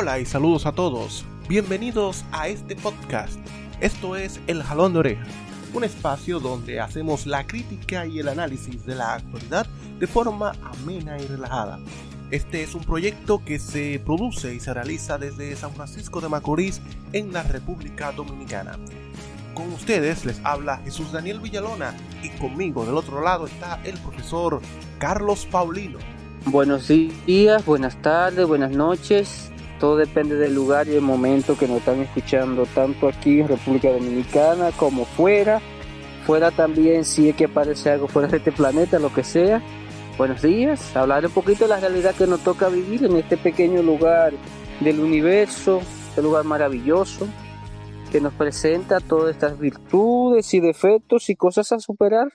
[0.00, 1.26] Hola y saludos a todos.
[1.46, 3.38] Bienvenidos a este podcast.
[3.82, 5.26] Esto es El Jalón de Oreja,
[5.74, 9.66] un espacio donde hacemos la crítica y el análisis de la actualidad
[9.98, 11.78] de forma amena y relajada.
[12.30, 16.80] Este es un proyecto que se produce y se realiza desde San Francisco de Macorís
[17.12, 18.78] en la República Dominicana.
[19.52, 24.62] Con ustedes les habla Jesús Daniel Villalona y conmigo del otro lado está el profesor
[24.98, 25.98] Carlos Paulino.
[26.46, 29.50] Buenos días, buenas tardes, buenas noches.
[29.80, 33.90] Todo depende del lugar y el momento que nos están escuchando, tanto aquí en República
[33.90, 35.60] Dominicana como fuera.
[36.26, 39.62] Fuera también, si es que aparece algo fuera de este planeta, lo que sea.
[40.18, 40.94] Buenos días.
[40.94, 44.34] Hablar un poquito de la realidad que nos toca vivir en este pequeño lugar
[44.80, 47.26] del universo, este lugar maravilloso
[48.12, 52.28] que nos presenta todas estas virtudes y defectos y cosas a superar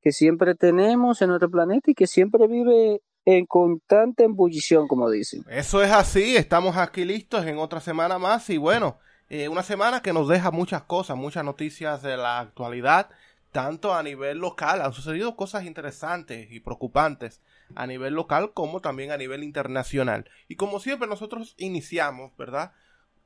[0.00, 5.44] que siempre tenemos en nuestro planeta y que siempre vive en constante embullición, como dicen.
[5.48, 8.98] Eso es así, estamos aquí listos en otra semana más y bueno,
[9.30, 13.08] eh, una semana que nos deja muchas cosas, muchas noticias de la actualidad,
[13.52, 17.40] tanto a nivel local, han sucedido cosas interesantes y preocupantes
[17.74, 20.28] a nivel local como también a nivel internacional.
[20.48, 22.72] Y como siempre nosotros iniciamos, ¿verdad?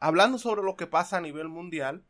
[0.00, 2.04] Hablando sobre lo que pasa a nivel mundial.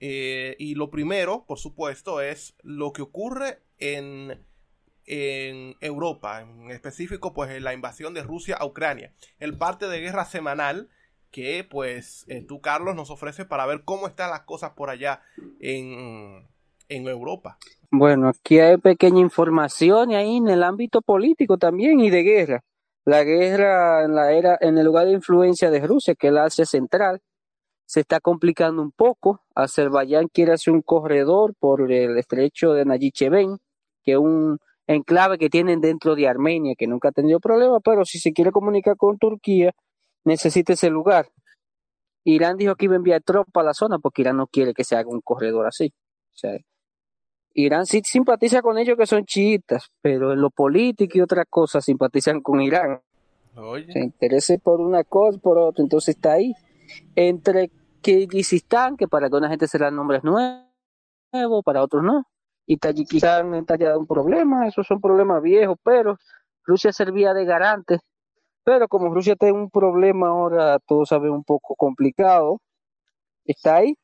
[0.00, 4.44] Eh, y lo primero, por supuesto, es lo que ocurre en
[5.08, 10.26] en Europa, en específico pues la invasión de Rusia a Ucrania, el parte de guerra
[10.26, 10.90] semanal
[11.30, 15.22] que pues eh, tú Carlos nos ofrece para ver cómo están las cosas por allá
[15.60, 16.46] en,
[16.88, 17.58] en Europa.
[17.90, 22.64] Bueno, aquí hay pequeña información y ahí en el ámbito político también y de guerra.
[23.06, 26.44] La guerra en la era, en el lugar de influencia de Rusia, que es la
[26.44, 27.22] Asia Central,
[27.86, 29.40] se está complicando un poco.
[29.54, 33.56] Azerbaiyán quiere hacer un corredor por el estrecho de Nayicheven,
[34.04, 38.04] que es un enclave que tienen dentro de Armenia, que nunca ha tenido problemas, pero
[38.04, 39.72] si se quiere comunicar con Turquía,
[40.24, 41.28] necesita ese lugar.
[42.24, 44.84] Irán dijo que iba a enviar tropas a la zona porque Irán no quiere que
[44.84, 45.92] se haga un corredor así.
[46.34, 46.58] O sea,
[47.54, 51.84] Irán sí simpatiza con ellos que son chiitas, pero en lo político y otras cosas
[51.84, 53.00] simpatizan con Irán.
[53.92, 56.54] Se interesa por una cosa, por otra, entonces está ahí.
[57.16, 57.70] Entre
[58.00, 62.24] Kirguistán, que para alguna gente serán nombres nuevos, para otros no
[62.68, 66.18] y Tayikistán está ya un problema, esos son problemas viejos, pero
[66.64, 67.98] Rusia servía de garante,
[68.62, 72.60] pero como Rusia tiene un problema ahora, todo sabe un poco complicado,
[73.46, 73.94] está ahí.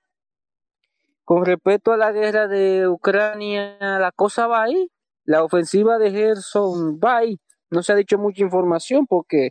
[1.24, 4.88] Con respecto a la guerra de Ucrania, la cosa va ahí,
[5.24, 7.38] la ofensiva de Gerson va ahí,
[7.70, 9.50] no se ha dicho mucha información porque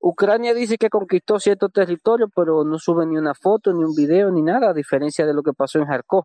[0.00, 4.30] Ucrania dice que conquistó cierto territorio, pero no sube ni una foto, ni un video,
[4.30, 6.24] ni nada, a diferencia de lo que pasó en Kharkov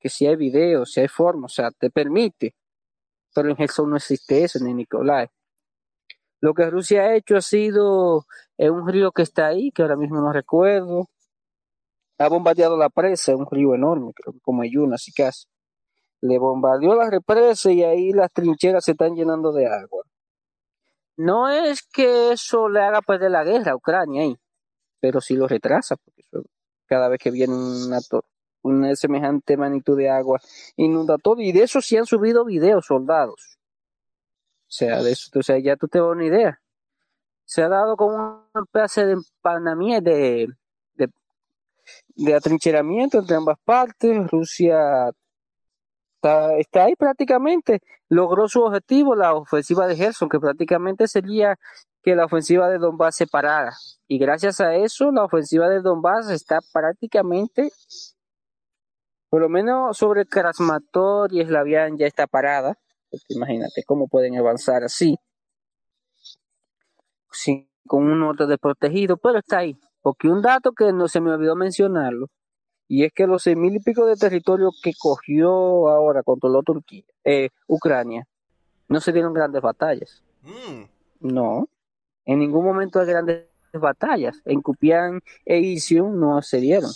[0.00, 2.54] que si hay video, si hay forma, o sea, te permite.
[3.34, 5.28] Pero en Gerson no existe eso, ni Nicolai.
[6.40, 8.24] Lo que Rusia ha hecho ha sido
[8.56, 11.06] en un río que está ahí, que ahora mismo no recuerdo.
[12.18, 15.46] Ha bombardeado la presa, un río enorme, creo que como Yuna, así casi.
[16.22, 20.04] Le bombardeó la represa y ahí las trincheras se están llenando de agua.
[21.16, 24.38] No es que eso le haga perder la guerra a Ucrania ahí,
[25.00, 26.22] pero sí lo retrasa, porque
[26.86, 27.98] cada vez que viene una,
[28.62, 30.40] una semejante magnitud de agua
[30.76, 33.58] inunda todo y de eso sí han subido videos soldados.
[34.68, 36.60] O sea de eso o sea ya tú te das una idea.
[37.44, 40.48] Se ha dado como un especie de empanamiento de,
[42.14, 44.30] de, atrincheramiento entre ambas partes.
[44.30, 45.10] Rusia
[46.14, 47.80] está, está ahí prácticamente.
[48.08, 51.58] Logró su objetivo la ofensiva de Gerson que prácticamente sería
[52.02, 53.72] que la ofensiva de Donbass se parara.
[54.06, 57.70] Y gracias a eso la ofensiva de Donbass está prácticamente
[59.30, 62.76] por lo menos sobre Krasmator y Slavian ya está parada.
[63.28, 65.16] imagínate cómo pueden avanzar así.
[67.30, 69.78] Sin, con un norte desprotegido, pero está ahí.
[70.02, 72.26] Porque un dato que no se me olvidó mencionarlo,
[72.88, 77.04] y es que los seis mil y pico de territorio que cogió ahora, controló Turquía,
[77.22, 78.26] eh, Ucrania,
[78.88, 80.24] no se dieron grandes batallas.
[80.42, 80.84] Mm.
[81.20, 81.68] No,
[82.24, 84.40] en ningún momento hay grandes batallas.
[84.44, 86.90] En Kupian e Isium no se dieron.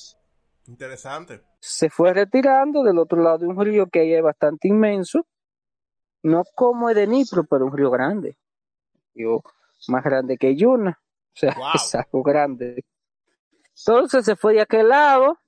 [0.66, 5.26] Interesante se fue retirando del otro lado de un río que ahí es bastante inmenso,
[6.22, 8.37] no como el de Nipro, pero un río grande,
[9.14, 9.43] río
[9.88, 12.84] más grande que Yuna, o sea, es algo grande.
[13.75, 15.38] Entonces se fue de aquel lado.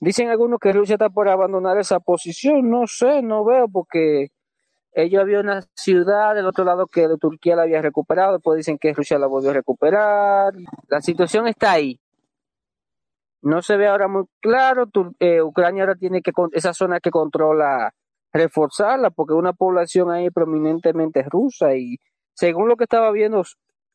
[0.00, 4.28] Dicen algunos que Rusia está por abandonar esa posición, no sé, no veo porque
[4.92, 8.94] ellos había una ciudad del otro lado que Turquía la había recuperado, después dicen que
[8.94, 10.54] Rusia la volvió a recuperar.
[10.88, 12.00] La situación está ahí.
[13.42, 14.88] No se ve ahora muy claro.
[15.20, 17.94] Eh, Ucrania ahora tiene que, esa zona que controla,
[18.32, 21.98] reforzarla, porque una población ahí prominentemente rusa y
[22.34, 23.42] según lo que estaba viendo,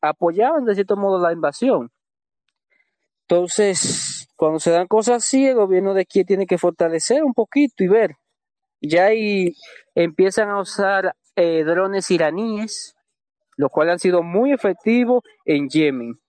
[0.01, 1.91] apoyaban de cierto modo la invasión.
[3.27, 7.83] Entonces, cuando se dan cosas así, el gobierno de Kiev tiene que fortalecer un poquito
[7.83, 8.15] y ver.
[8.81, 9.55] Ya ahí
[9.95, 12.95] empiezan a usar eh, drones iraníes,
[13.55, 16.22] los cuales han sido muy efectivos en Yemen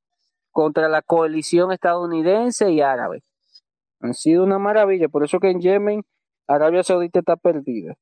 [0.54, 3.24] contra la coalición estadounidense y árabe.
[4.00, 6.04] Han sido una maravilla, por eso que en Yemen
[6.46, 7.94] Arabia Saudita está perdida.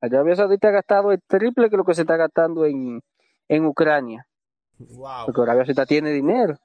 [0.00, 3.00] Arabia Saudita ha gastado el triple que lo que se está gastando en,
[3.46, 4.26] en Ucrania.
[5.24, 6.58] Porque Arabia Saudita tiene dinero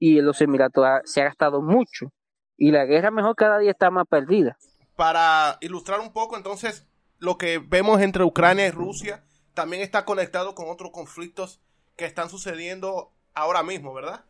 [0.00, 2.12] y en los Emiratos se ha gastado mucho.
[2.56, 4.56] Y la guerra mejor cada día está más perdida.
[4.96, 6.88] Para ilustrar un poco, entonces,
[7.18, 9.22] lo que vemos entre Ucrania y Rusia
[9.54, 11.60] también está conectado con otros conflictos
[11.96, 14.24] que están sucediendo ahora mismo, ¿verdad?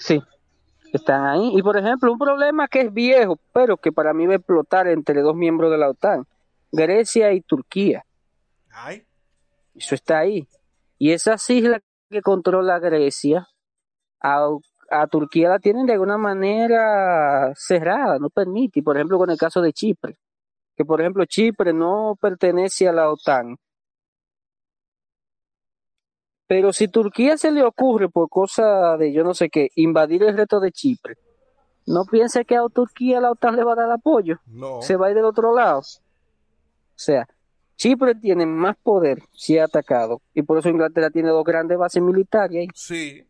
[0.00, 0.22] Sí,
[0.92, 1.52] están ahí.
[1.54, 4.88] Y por ejemplo, un problema que es viejo, pero que para mí va a explotar
[4.88, 6.26] entre dos miembros de la OTAN,
[6.72, 8.04] Grecia y Turquía.
[8.70, 9.04] Ay.
[9.74, 10.48] Eso está ahí.
[10.98, 13.46] Y esas islas que controla Grecia,
[14.20, 14.48] a,
[14.90, 18.82] a, Turquía la tienen de alguna manera cerrada, no permite.
[18.82, 20.16] Por ejemplo, con el caso de Chipre,
[20.76, 23.56] que por ejemplo Chipre no pertenece a la OTAN.
[26.50, 30.36] Pero si Turquía se le ocurre por cosa de yo no sé qué, invadir el
[30.36, 31.16] resto de Chipre,
[31.86, 34.40] no piense que a Turquía la OTAN le va a dar apoyo.
[34.46, 34.82] No.
[34.82, 35.78] Se va a ir del otro lado.
[35.78, 35.82] O
[36.96, 37.28] sea,
[37.76, 40.22] Chipre tiene más poder si ha atacado.
[40.34, 42.68] Y por eso Inglaterra tiene dos grandes bases militares ahí.
[42.74, 43.24] Sí.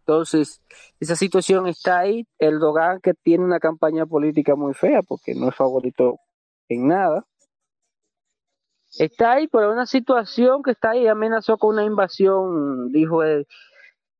[0.00, 0.60] Entonces,
[0.98, 2.26] esa situación está ahí.
[2.40, 6.18] El Dogan que tiene una campaña política muy fea porque no es favorito
[6.68, 7.24] en nada.
[8.98, 11.06] Está ahí por una situación que está ahí.
[11.06, 13.46] Amenazó con una invasión, dijo él,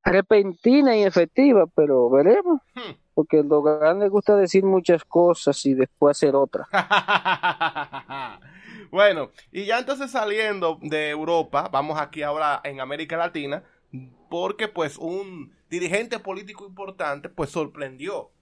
[0.05, 2.61] repentina y efectiva, pero veremos.
[2.75, 2.93] Hmm.
[3.15, 6.67] Porque el Dogan le gusta decir muchas cosas y después hacer otras.
[8.91, 13.63] bueno, y ya entonces saliendo de Europa, vamos aquí ahora en América Latina,
[14.29, 18.33] porque pues un dirigente político importante pues sorprendió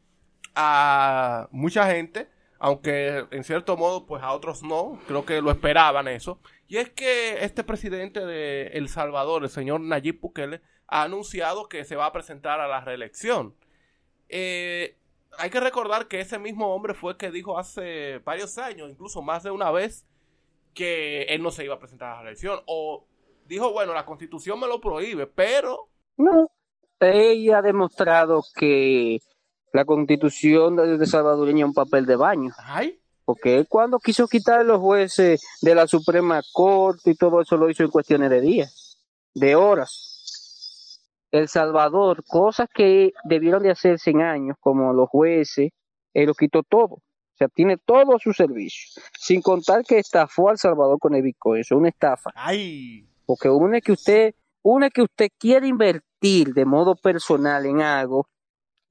[0.54, 2.28] a mucha gente,
[2.64, 6.38] aunque en cierto modo pues a otros no, creo que lo esperaban eso,
[6.68, 11.84] y es que este presidente de El Salvador, el señor Nayib Bukele, ha anunciado que
[11.84, 13.56] se va a presentar a la reelección.
[14.28, 14.96] Eh,
[15.38, 19.22] hay que recordar que ese mismo hombre fue el que dijo hace varios años, incluso
[19.22, 20.06] más de una vez,
[20.72, 22.60] que él no se iba a presentar a la elección.
[22.66, 23.08] O
[23.46, 25.88] dijo, bueno, la constitución me lo prohíbe, pero...
[26.16, 26.48] No,
[27.00, 29.20] ella ha demostrado que
[29.72, 32.52] la constitución de salvadoreña es un papel de baño.
[32.58, 32.98] Ay.
[33.24, 37.56] Porque él cuando quiso quitar a los jueces de la Suprema Corte y todo eso
[37.56, 38.98] lo hizo en cuestiones de días,
[39.34, 41.00] de horas.
[41.30, 45.70] El Salvador, cosas que debieron de hacerse en años, como los jueces,
[46.12, 46.96] él lo quitó todo.
[46.96, 49.02] O sea, tiene todo a su servicio.
[49.18, 51.62] Sin contar que estafó al Salvador con el Bitcoin.
[51.62, 52.30] Eso es una estafa.
[52.34, 53.08] Ay.
[53.24, 58.28] Porque una que usted, una que usted quiere invertir de modo personal en algo,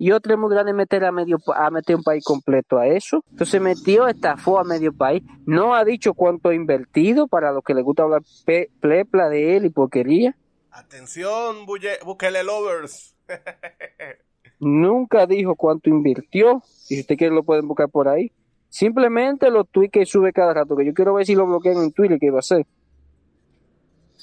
[0.04, 3.24] y otra es muy grande meter a medio a meter un país completo a eso.
[3.30, 5.22] Entonces metió, estafó a medio país.
[5.46, 9.58] No ha dicho cuánto ha invertido para los que les gusta hablar pe- plepla de
[9.58, 10.36] él y porquería.
[10.72, 13.16] Atención, Bukele Lovers.
[14.60, 16.64] Nunca dijo cuánto invirtió.
[16.90, 18.32] Y si usted quiere lo pueden buscar por ahí.
[18.70, 21.92] Simplemente los tweets que sube cada rato, que yo quiero ver si lo bloquean en
[21.92, 22.66] Twitter, que va a hacer.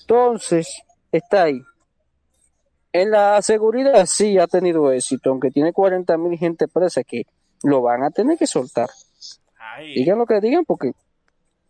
[0.00, 1.61] Entonces, está ahí.
[2.92, 7.25] En la seguridad sí ha tenido éxito, aunque tiene 40 mil gente presa que
[7.62, 8.88] lo van a tener que soltar.
[9.59, 9.95] Ay.
[9.95, 10.92] Digan lo que digan, porque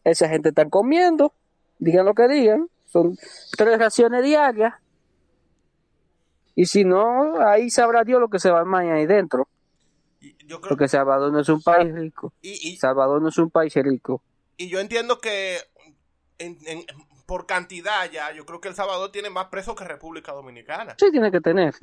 [0.05, 1.33] esa gente está comiendo.
[1.79, 2.69] Digan lo que digan.
[2.87, 3.17] Son
[3.57, 4.75] tres raciones diarias.
[6.55, 9.49] Y si no, ahí sabrá Dios lo que se va a armar ahí dentro.
[10.47, 12.33] Yo creo Porque Salvador no es un país rico.
[12.43, 14.23] y, y, Salvador no es un país rico.
[14.57, 15.59] y yo entiendo que
[16.39, 16.85] en- en-
[17.29, 20.97] por cantidad ya, yo creo que El Salvador tiene más presos que República Dominicana.
[20.99, 21.75] Sí tiene que tener.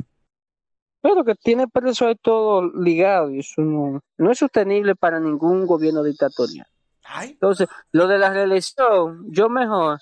[1.01, 5.67] Pero que tiene preso ahí todo ligado y eso no, no es sostenible para ningún
[5.67, 6.65] gobierno dictatorial.
[7.03, 7.29] Ay.
[7.33, 9.99] Entonces, lo de la reelección, yo mejor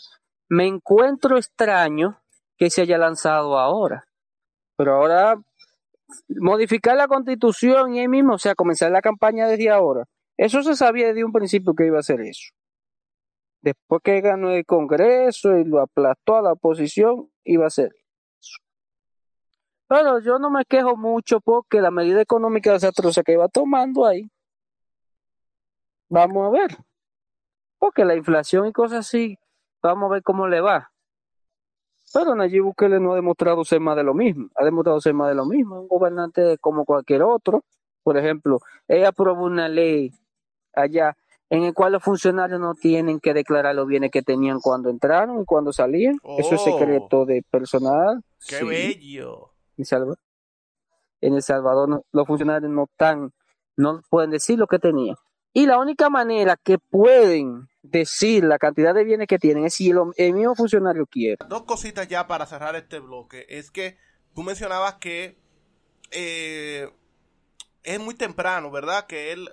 [0.47, 2.21] me encuentro extraño
[2.57, 4.05] que se haya lanzado ahora.
[4.77, 5.35] Pero ahora,
[6.29, 10.05] modificar la constitución y ahí mismo, o sea, comenzar la campaña desde ahora.
[10.37, 12.53] Eso se sabía desde un principio que iba a ser eso.
[13.63, 17.95] Después que ganó el Congreso y lo aplastó a la oposición, iba a ser.
[19.87, 24.29] Pero yo no me quejo mucho porque la medida económica desastrosa que iba tomando ahí,
[26.09, 26.77] vamos a ver.
[27.79, 29.39] Porque la inflación y cosas así,
[29.81, 30.91] vamos a ver cómo le va.
[32.13, 34.49] Pero Nayib Bukele no ha demostrado ser más de lo mismo.
[34.55, 35.79] Ha demostrado ser más de lo mismo.
[35.79, 37.63] Un gobernante como cualquier otro.
[38.03, 40.11] Por ejemplo, él aprobó una ley
[40.73, 41.15] allá
[41.55, 45.41] en el cual los funcionarios no tienen que declarar los bienes que tenían cuando entraron
[45.41, 46.17] y cuando salían.
[46.39, 46.65] Eso es Oh.
[46.65, 48.23] secreto de personal.
[48.47, 48.65] ¡Qué Sí.
[48.65, 49.51] bello!
[49.77, 50.17] En Salvador,
[51.21, 53.31] en El Salvador no- los funcionarios no están,
[53.77, 55.15] no pueden decir lo que tenían.
[55.53, 59.91] Y la única manera que pueden decir la cantidad de bienes que tienen es si
[59.91, 61.37] el, el mismo funcionario quiere.
[61.47, 63.45] Dos cositas ya para cerrar este bloque.
[63.49, 63.97] Es que
[64.33, 65.37] tú mencionabas que
[66.11, 66.89] eh,
[67.83, 69.05] es muy temprano, ¿verdad?
[69.05, 69.49] Que él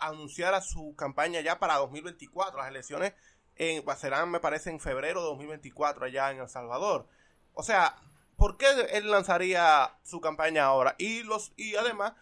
[0.00, 2.58] anunciara su campaña ya para 2024.
[2.58, 3.12] Las elecciones
[3.56, 7.06] en, serán, me parece, en febrero de 2024 allá en El Salvador.
[7.52, 7.96] O sea,
[8.36, 10.94] ¿por qué él lanzaría su campaña ahora?
[10.98, 12.14] Y, los, y además,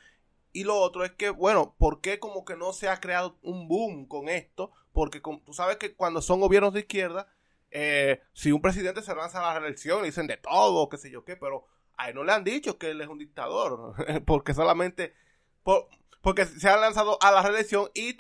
[0.52, 3.68] y lo otro es que, bueno, ¿por qué como que no se ha creado un
[3.68, 4.71] boom con esto?
[4.92, 7.28] Porque con- tú sabes que cuando son gobiernos de izquierda,
[7.71, 11.25] eh, si un presidente se lanza a la reelección, dicen de todo, qué sé yo
[11.25, 11.64] qué, pero
[11.97, 13.94] a él no le han dicho que él es un dictador,
[14.26, 15.14] porque solamente,
[15.62, 15.88] por-
[16.23, 18.17] porque se ha lanzado a la reelección y,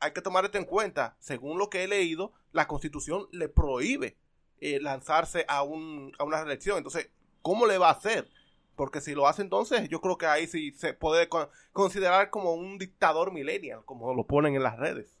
[0.00, 4.18] hay que tomar esto en cuenta, según lo que he leído, la constitución le prohíbe
[4.60, 8.28] eh, lanzarse a, un, a una reelección, entonces, ¿cómo le va a hacer?
[8.74, 12.54] Porque si lo hace entonces, yo creo que ahí sí se puede con- considerar como
[12.54, 15.16] un dictador millennial, como lo ponen en las redes.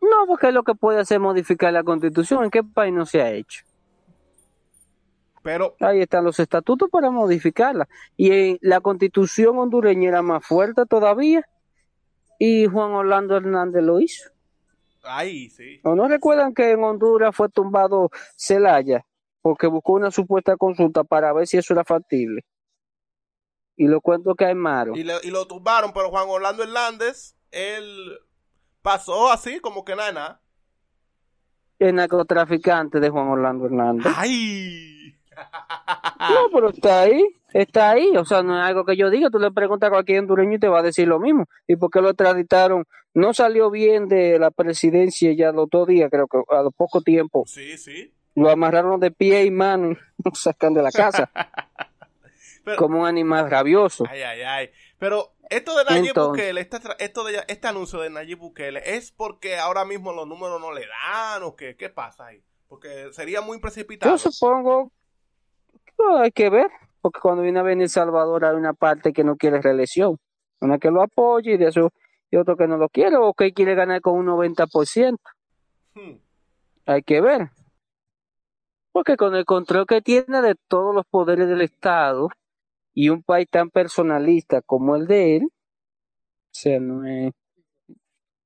[0.00, 2.44] No, porque lo que puede hacer es modificar la constitución.
[2.44, 3.64] ¿En qué país no se ha hecho?
[5.42, 7.88] Pero Ahí están los estatutos para modificarla.
[8.16, 11.44] Y eh, la constitución hondureña era más fuerte todavía.
[12.38, 14.30] Y Juan Orlando Hernández lo hizo.
[15.04, 15.80] ahí sí.
[15.84, 19.04] ¿O no recuerdan que en Honduras fue tumbado Celaya?
[19.40, 22.42] Porque buscó una supuesta consulta para ver si eso era factible.
[23.76, 24.94] Y lo cuento que hay Maro.
[24.96, 28.18] Y, le- y lo tumbaron, pero Juan Orlando Hernández, él
[28.82, 30.42] pasó así, como que nada, nada.
[31.78, 34.12] El narcotraficante de Juan Orlando Hernández.
[34.16, 34.91] ¡Ay!
[36.20, 39.38] No, pero está ahí, está ahí, o sea, no es algo que yo diga, tú
[39.38, 41.46] le preguntas a cualquier hondureño y te va a decir lo mismo.
[41.66, 42.84] ¿Y por qué lo extraditaron?
[43.14, 47.02] No salió bien de la presidencia ya los dos días, creo que a los poco
[47.02, 47.44] tiempo.
[47.46, 48.12] Sí, sí.
[48.34, 51.30] Lo amarraron de pie y mano y lo sacan de la casa
[52.64, 54.04] Pero, como un animal rabioso.
[54.08, 54.70] ay, ay, ay.
[54.98, 59.10] Pero esto de Nayib Entonces- Bukele, este, esto de, este anuncio de Nayib Bukele, ¿es
[59.10, 61.76] porque ahora mismo los números no le dan o qué?
[61.76, 62.42] ¿Qué pasa ahí?
[62.68, 64.12] Porque sería muy precipitado.
[64.16, 64.92] Yo supongo
[66.08, 69.36] que hay que ver, porque cuando viene a venir Salvador hay una parte que no
[69.36, 70.18] quiere reelección,
[70.60, 71.90] una que lo apoya y de eso
[72.30, 75.18] y otro que no lo quiere o que quiere ganar con un 90%.
[75.94, 76.16] Hmm.
[76.86, 77.50] Hay que ver.
[78.90, 82.28] Porque con el control que tiene de todos los poderes del Estado
[82.94, 87.32] y un país tan personalista como el de él, o sea, no es,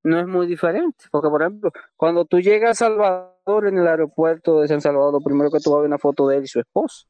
[0.03, 1.05] no es muy diferente.
[1.11, 5.21] Porque, por ejemplo, cuando tú llegas a Salvador en el aeropuerto de San Salvador, lo
[5.21, 7.07] primero que tú vas a ver una foto de él y su esposa.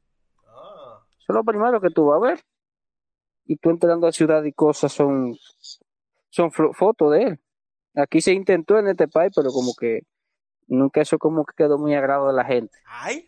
[1.27, 2.39] Eso es lo primero que tú vas a ver.
[3.45, 5.35] Y tú entrando a ciudad y cosas son,
[6.29, 7.39] son fotos de él.
[7.95, 10.03] Aquí se intentó en este país, pero como que
[10.67, 12.77] nunca eso como que quedó muy agrado de la gente.
[12.85, 13.27] ¡Ay!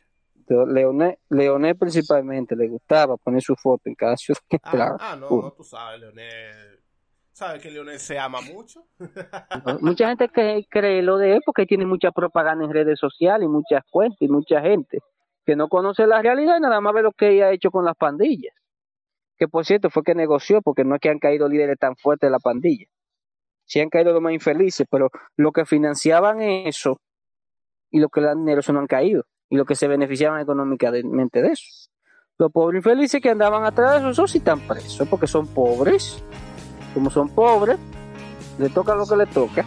[1.80, 4.98] Principalmente le gustaba poner su foto en cada ciudad que Ah, entraba.
[5.00, 6.80] ah, no, no, tú sabes, Leonel.
[7.32, 8.86] ¿Sabes que Leonel se ama mucho?
[9.82, 13.50] Mucha gente cree, cree lo de él porque tiene mucha propaganda en redes sociales y
[13.50, 15.00] muchas cuentas y mucha gente
[15.50, 17.84] que no conoce la realidad y nada más ve lo que ella ha hecho con
[17.84, 18.54] las pandillas.
[19.36, 22.28] Que por cierto fue que negoció porque no es que han caído líderes tan fuertes
[22.28, 22.86] de la pandilla.
[23.66, 27.02] Sí han caído los más infelices, pero lo que financiaban eso
[27.90, 29.24] y lo que le dan dinero, eso no han caído.
[29.50, 31.90] Y lo que se beneficiaban económicamente de eso.
[32.38, 36.24] Los pobres infelices que andaban atrás de eso, esos sí están presos porque son pobres.
[36.94, 37.80] Como son pobres,
[38.60, 39.66] le toca lo que le toca.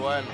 [0.00, 0.26] Bueno,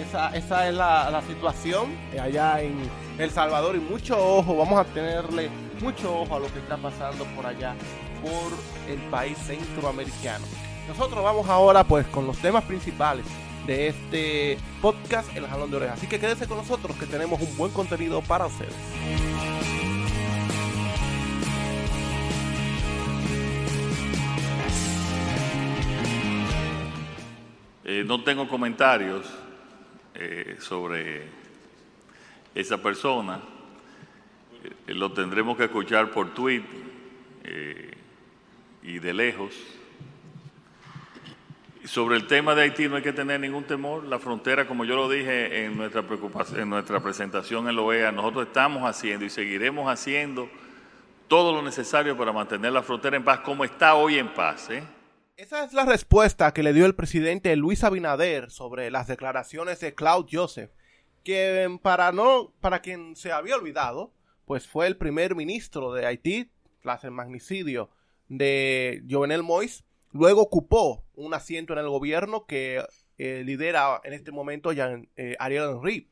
[0.00, 2.76] esa, esa es la, situación allá en
[3.18, 7.24] El Salvador y mucho ojo, vamos a tenerle mucho ojo a lo que está pasando
[7.36, 7.74] por allá,
[8.22, 10.44] por el país centroamericano.
[10.88, 13.24] Nosotros vamos ahora pues con los temas principales
[13.66, 15.98] de este podcast El Jalón de Orejas.
[15.98, 18.74] Así que quédense con nosotros que tenemos un buen contenido para ustedes.
[27.84, 29.26] Eh, no tengo comentarios
[30.14, 31.28] eh, sobre
[32.54, 33.40] esa persona.
[34.86, 36.62] Eh, lo tendremos que escuchar por tweet
[37.44, 37.90] eh,
[38.82, 39.54] y de lejos.
[41.84, 44.04] Sobre el tema de Haití no hay que tener ningún temor.
[44.04, 48.12] La frontera, como yo lo dije en nuestra, preocupación, en nuestra presentación en la OEA,
[48.12, 50.48] nosotros estamos haciendo y seguiremos haciendo
[51.26, 54.68] todo lo necesario para mantener la frontera en paz como está hoy en paz.
[54.70, 54.82] ¿eh?
[55.40, 59.94] Esa es la respuesta que le dio el presidente Luis Abinader sobre las declaraciones de
[59.94, 60.70] Claude Joseph,
[61.24, 64.12] que para no, para quien se había olvidado,
[64.44, 66.50] pues fue el primer ministro de Haití
[66.82, 67.88] tras el magnicidio
[68.28, 69.82] de Jovenel Moïse,
[70.12, 72.84] luego ocupó un asiento en el gobierno que
[73.16, 76.10] eh, lidera en este momento eh, Ariel Henry.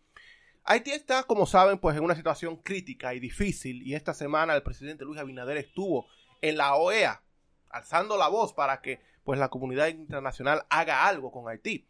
[0.64, 4.62] Haití está, como saben, pues en una situación crítica y difícil y esta semana el
[4.62, 6.06] presidente Luis Abinader estuvo
[6.40, 7.22] en la OEA
[7.68, 11.86] alzando la voz para que pues la comunidad internacional haga algo con Haití.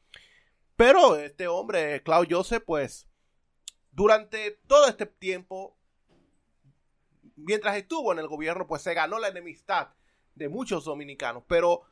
[0.74, 3.06] Pero este hombre, Claude Joseph, pues
[3.92, 5.78] durante todo este tiempo,
[7.36, 9.90] mientras estuvo en el gobierno, pues se ganó la enemistad
[10.34, 11.44] de muchos dominicanos.
[11.46, 11.82] Pero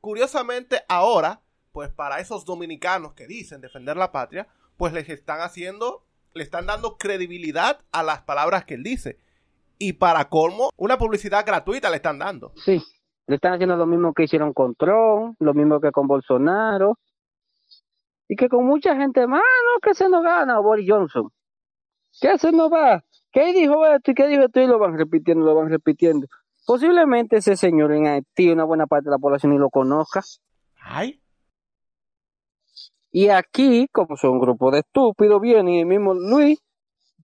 [0.00, 4.48] curiosamente ahora, pues para esos dominicanos que dicen defender la patria,
[4.78, 9.18] pues les están haciendo le están dando credibilidad a las palabras que él dice.
[9.76, 12.54] Y para colmo, una publicidad gratuita le están dando.
[12.64, 12.82] Sí,
[13.26, 16.98] le están haciendo lo mismo que hicieron con Trump, lo mismo que con Bolsonaro.
[18.28, 21.30] Y que con mucha gente más, no, que se nos gana Boris Johnson.
[22.20, 23.04] ¿Qué se nos va?
[23.30, 24.60] ¿Qué dijo esto y qué dijo esto?
[24.60, 26.26] Y lo van repitiendo, lo van repitiendo.
[26.66, 30.22] Posiblemente ese señor en Haití, una buena parte de la población, ni lo conozca.
[30.80, 31.20] Ay.
[33.12, 36.60] Y aquí, como son un grupo de estúpidos, viene el mismo Luis,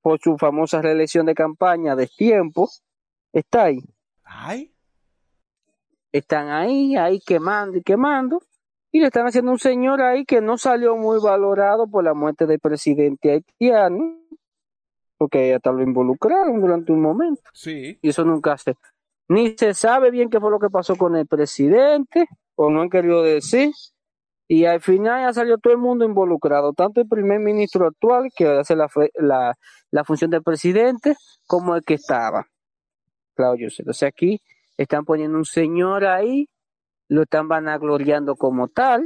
[0.00, 2.68] por su famosa reelección de campaña de tiempo,
[3.32, 3.78] está ahí.
[4.24, 4.71] Ay.
[6.12, 8.42] Están ahí, ahí quemando y quemando.
[8.90, 12.46] Y le están haciendo un señor ahí que no salió muy valorado por la muerte
[12.46, 14.18] del presidente haitiano,
[15.16, 17.42] porque hasta lo involucraron durante un momento.
[17.54, 17.98] Sí.
[18.02, 18.76] Y eso nunca se,
[19.28, 22.90] ni se sabe bien qué fue lo que pasó con el presidente, o no han
[22.90, 23.72] querido decir.
[24.46, 28.46] Y al final ya salió todo el mundo involucrado, tanto el primer ministro actual, que
[28.46, 29.56] hace la, la,
[29.90, 31.16] la función de presidente,
[31.46, 32.46] como el que estaba,
[33.34, 34.42] Claudio Entonces aquí
[34.82, 36.48] están poniendo un señor ahí,
[37.08, 39.04] lo están vanagloriando como tal,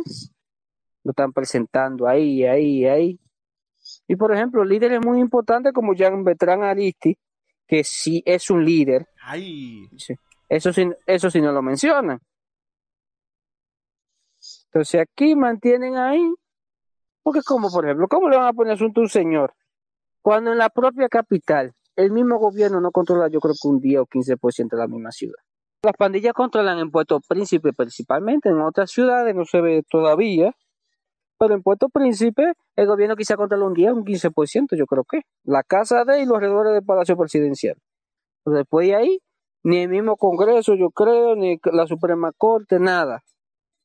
[1.03, 3.21] lo están presentando ahí, ahí, ahí.
[4.09, 7.17] Y por ejemplo, líderes muy importantes como Jean Bertrand Aristi,
[7.67, 9.07] que sí es un líder.
[9.23, 9.89] Ay.
[10.49, 12.21] Eso sí, eso sí no lo mencionan.
[14.67, 16.33] Entonces aquí mantienen ahí,
[17.23, 19.55] porque como por ejemplo, ¿cómo le van a poner asunto a un señor?
[20.23, 24.01] Cuando en la propia capital el mismo gobierno no controla yo creo que un 10
[24.01, 25.39] o 15% de la misma ciudad.
[25.87, 30.53] Las pandillas controlan en Puerto Príncipe principalmente, en otras ciudades no se ve todavía,
[31.39, 35.05] pero en Puerto Príncipe el gobierno quizá controla un 10 o un 15%, yo creo
[35.05, 35.21] que.
[35.45, 37.77] La casa de y los alrededores del Palacio Presidencial.
[38.45, 39.19] Después de ahí,
[39.63, 43.23] ni el mismo Congreso, yo creo, ni la Suprema Corte, nada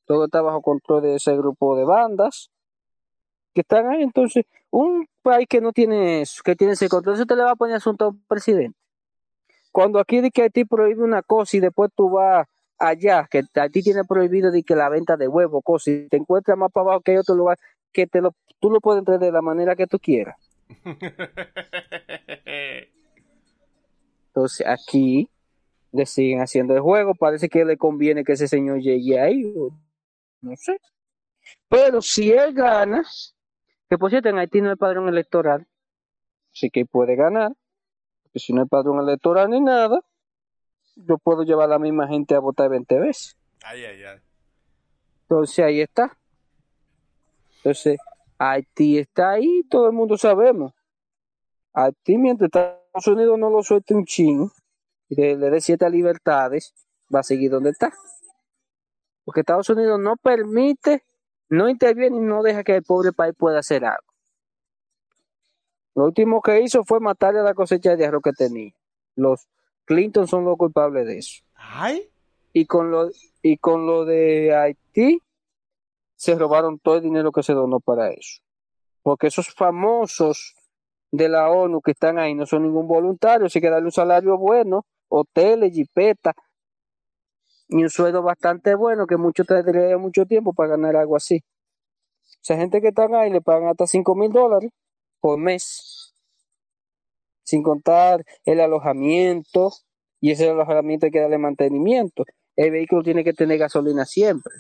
[0.08, 2.50] todo está bajo control de ese grupo de bandas
[3.54, 4.02] que están ahí.
[4.02, 7.52] Entonces, un país que no tiene eso, que tiene ese control, eso te le va
[7.52, 8.81] a poner asunto al presidente.
[9.72, 13.70] Cuando aquí de que ti prohíbe una cosa y después tú vas allá, que a
[13.70, 16.86] ti tiene prohibido de que la venta de huevos, cosas, y te encuentras más para
[16.86, 17.58] abajo que hay otro lugar,
[17.94, 20.36] que te lo, tú lo puedes entrar de la manera que tú quieras.
[24.28, 25.30] Entonces aquí
[25.92, 29.54] le siguen haciendo el juego, parece que le conviene que ese señor llegue ahí,
[30.42, 30.80] no sé.
[31.68, 33.04] Pero si él gana,
[33.90, 35.68] que por cierto en Haití no hay padrón electoral,
[36.54, 37.52] así que puede ganar,
[38.32, 40.00] porque si no hay padrón electoral ni nada,
[40.96, 43.38] yo puedo llevar a la misma gente a votar 20 veces.
[43.64, 44.20] Ay, ay, ay.
[45.24, 46.18] Entonces ahí está.
[47.58, 48.00] Entonces,
[48.38, 50.74] Haití está ahí, todo el mundo sabemos.
[51.74, 54.50] Haití, mientras Estados Unidos no lo suelte un ching
[55.10, 56.74] y le dé siete libertades,
[57.14, 57.94] va a seguir donde está
[59.24, 61.06] porque Estados Unidos no permite,
[61.50, 64.11] no interviene y no deja que el pobre país pueda hacer algo.
[65.96, 68.72] Lo último que hizo fue matarle a la cosecha de arroz que tenía.
[69.16, 69.48] Los
[69.86, 71.44] Clinton son los culpables de eso.
[71.56, 72.10] ¿Ay?
[72.54, 73.10] Y con lo,
[73.42, 75.22] y con lo de Haití,
[76.16, 78.42] se robaron todo el dinero que se donó para eso.
[79.02, 80.56] Porque esos famosos
[81.12, 84.38] de la ONU que están ahí no son ningún voluntario, así que darle un salario
[84.38, 86.36] bueno, hoteles, jipetas,
[87.68, 91.42] y un sueldo bastante bueno que muchos tendrían mucho tiempo para ganar algo así.
[92.24, 94.72] O sea, gente que están ahí le pagan hasta 5 mil dólares
[95.22, 96.14] por mes,
[97.44, 99.72] sin contar el alojamiento,
[100.20, 102.26] y ese alojamiento hay que darle mantenimiento.
[102.56, 104.54] El vehículo tiene que tener gasolina siempre.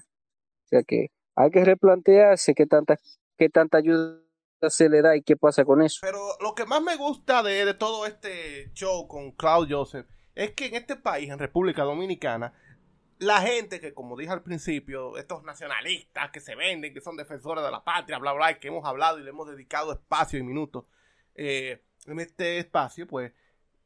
[0.65, 2.97] O sea que hay que replantearse qué tanta,
[3.37, 4.21] qué tanta ayuda
[4.69, 5.99] se le da y qué pasa con eso.
[6.01, 10.51] Pero lo que más me gusta de, de todo este show con Claude Joseph es
[10.51, 12.53] que en este país, en República Dominicana,
[13.21, 17.63] la gente que, como dije al principio, estos nacionalistas que se venden, que son defensores
[17.63, 20.85] de la patria, bla, bla, que hemos hablado y le hemos dedicado espacio y minutos
[21.35, 23.31] eh, en este espacio, pues,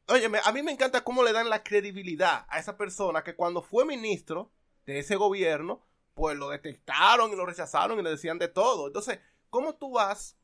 [0.08, 3.60] oye, a mí me encanta cómo le dan la credibilidad a esa persona que cuando
[3.60, 4.50] fue ministro
[4.86, 8.86] de ese gobierno, pues lo detestaron y lo rechazaron y le decían de todo.
[8.86, 9.20] Entonces,
[9.50, 10.38] ¿cómo tú vas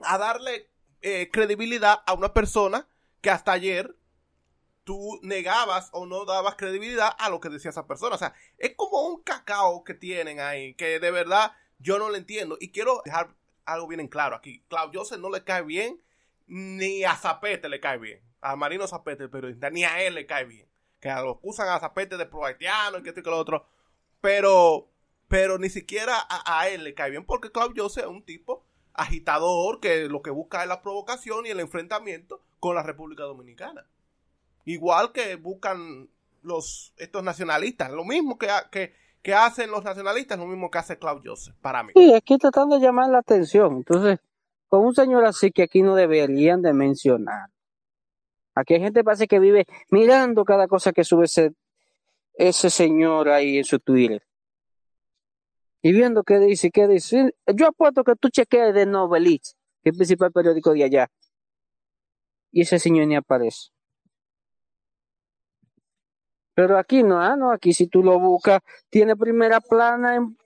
[0.00, 0.70] a darle
[1.02, 2.88] eh, credibilidad a una persona
[3.20, 3.94] que hasta ayer
[4.84, 8.14] tú negabas o no dabas credibilidad a lo que decía esa persona.
[8.14, 12.16] O sea, es como un cacao que tienen ahí, que de verdad yo no lo
[12.16, 12.56] entiendo.
[12.60, 14.62] Y quiero dejar algo bien en claro aquí.
[14.68, 16.00] Claudio Joseph no le cae bien,
[16.46, 18.20] ni a Zapete le cae bien.
[18.40, 20.68] A Marino Zapete, el periodista, ni a él le cae bien.
[21.00, 23.66] Que lo acusan a Zapete de prohaitiano y que esto y que lo otro.
[24.20, 24.90] Pero,
[25.28, 30.08] pero ni siquiera a, él le cae bien, porque Claudio es un tipo agitador que
[30.08, 33.86] lo que busca es la provocación y el enfrentamiento con la República Dominicana.
[34.64, 36.08] Igual que buscan
[36.42, 40.98] los estos nacionalistas, lo mismo que, que, que hacen los nacionalistas, lo mismo que hace
[40.98, 41.92] Claudio Joseph, para mí.
[41.94, 43.76] Sí, aquí tratando de llamar la atención.
[43.76, 44.18] Entonces,
[44.68, 47.50] con un señor así que aquí no deberían de mencionar.
[48.54, 51.52] Aquí hay gente parece que vive mirando cada cosa que sube ese,
[52.34, 54.22] ese señor ahí en su Twitter
[55.84, 57.34] y viendo qué dice, qué dice.
[57.54, 61.10] Yo apuesto que tú chequeas de Novelist, que es el principal periódico de allá.
[62.50, 63.68] Y ese señor ni aparece.
[66.54, 70.36] Pero aquí no, ah, no, aquí si tú lo buscas, tiene primera plana en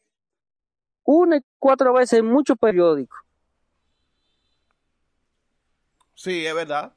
[1.04, 3.18] una y cuatro veces en muchos periódicos.
[6.14, 6.94] Sí, es verdad.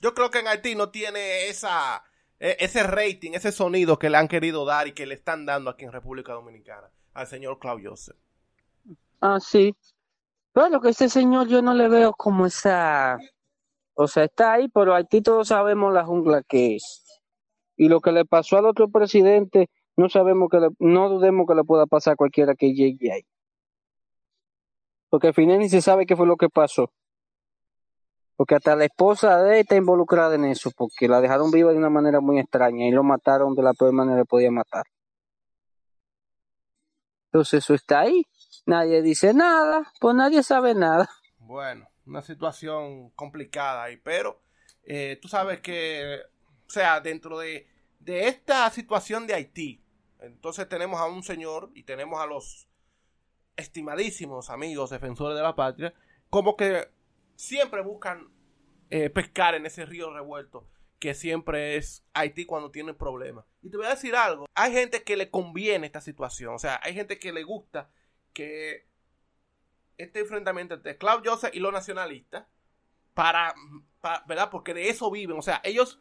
[0.00, 2.02] Yo creo que en Haití no tiene esa,
[2.40, 5.70] e, ese rating, ese sonido que le han querido dar y que le están dando
[5.70, 8.16] aquí en República Dominicana al señor Claudio Joseph.
[9.20, 9.76] Ah, sí.
[10.52, 13.18] Pero que ese señor yo no le veo como esa...
[13.94, 17.01] O sea, está ahí, pero Haití todos sabemos la jungla que es.
[17.82, 21.64] Y lo que le pasó al otro presidente, no sabemos que no dudemos que le
[21.64, 23.26] pueda pasar a cualquiera que llegue ahí.
[25.08, 26.92] Porque al final ni se sabe qué fue lo que pasó.
[28.36, 31.76] Porque hasta la esposa de él está involucrada en eso, porque la dejaron viva de
[31.78, 34.84] una manera muy extraña y lo mataron de la peor manera que podía matar.
[37.32, 38.28] Entonces eso está ahí.
[38.64, 41.10] Nadie dice nada, pues nadie sabe nada.
[41.38, 44.40] Bueno, una situación complicada ahí, pero
[44.84, 46.20] eh, tú sabes que,
[46.64, 47.71] o sea, dentro de,
[48.04, 49.82] de esta situación de Haití,
[50.20, 52.68] entonces tenemos a un señor y tenemos a los
[53.56, 55.94] estimadísimos amigos defensores de la patria,
[56.30, 56.88] como que
[57.36, 58.28] siempre buscan
[58.90, 60.66] eh, pescar en ese río revuelto
[60.98, 63.44] que siempre es Haití cuando tiene problemas.
[63.60, 66.80] Y te voy a decir algo, hay gente que le conviene esta situación, o sea,
[66.82, 67.90] hay gente que le gusta
[68.32, 68.86] que
[69.98, 72.46] este enfrentamiento entre Claudio Joseph y los nacionalistas,
[73.14, 73.54] para,
[74.26, 74.48] ¿verdad?
[74.50, 76.00] Porque de eso viven, o sea, ellos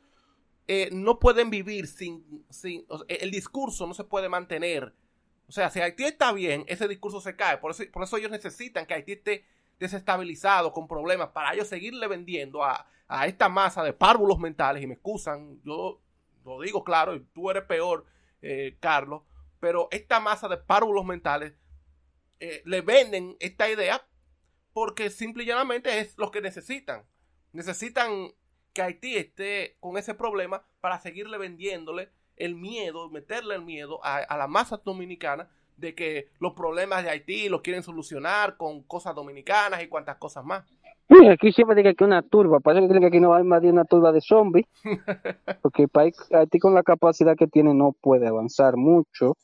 [0.67, 4.93] eh, no pueden vivir sin, sin el discurso no se puede mantener.
[5.47, 7.57] O sea, si Haití está bien, ese discurso se cae.
[7.57, 9.45] Por eso, por eso ellos necesitan que Haití esté
[9.79, 14.87] desestabilizado, con problemas, para ellos seguirle vendiendo a, a esta masa de párvulos mentales, y
[14.87, 15.99] me excusan, yo
[16.45, 18.05] lo digo claro, y tú eres peor,
[18.41, 19.23] eh, Carlos,
[19.59, 21.53] pero esta masa de párvulos mentales
[22.39, 24.07] eh, le venden esta idea
[24.73, 27.05] porque simple y llanamente es lo que necesitan.
[27.51, 28.31] Necesitan
[28.73, 34.17] que Haití esté con ese problema para seguirle vendiéndole el miedo, meterle el miedo a,
[34.17, 39.15] a la masa dominicana de que los problemas de Haití los quieren solucionar con cosas
[39.15, 40.65] dominicanas y cuantas cosas más.
[41.09, 43.83] Sí, aquí siempre dice que una turba, parece que aquí no hay más de una
[43.83, 44.65] turba de zombies,
[45.61, 45.87] porque
[46.31, 49.35] Haití con la capacidad que tiene no puede avanzar mucho.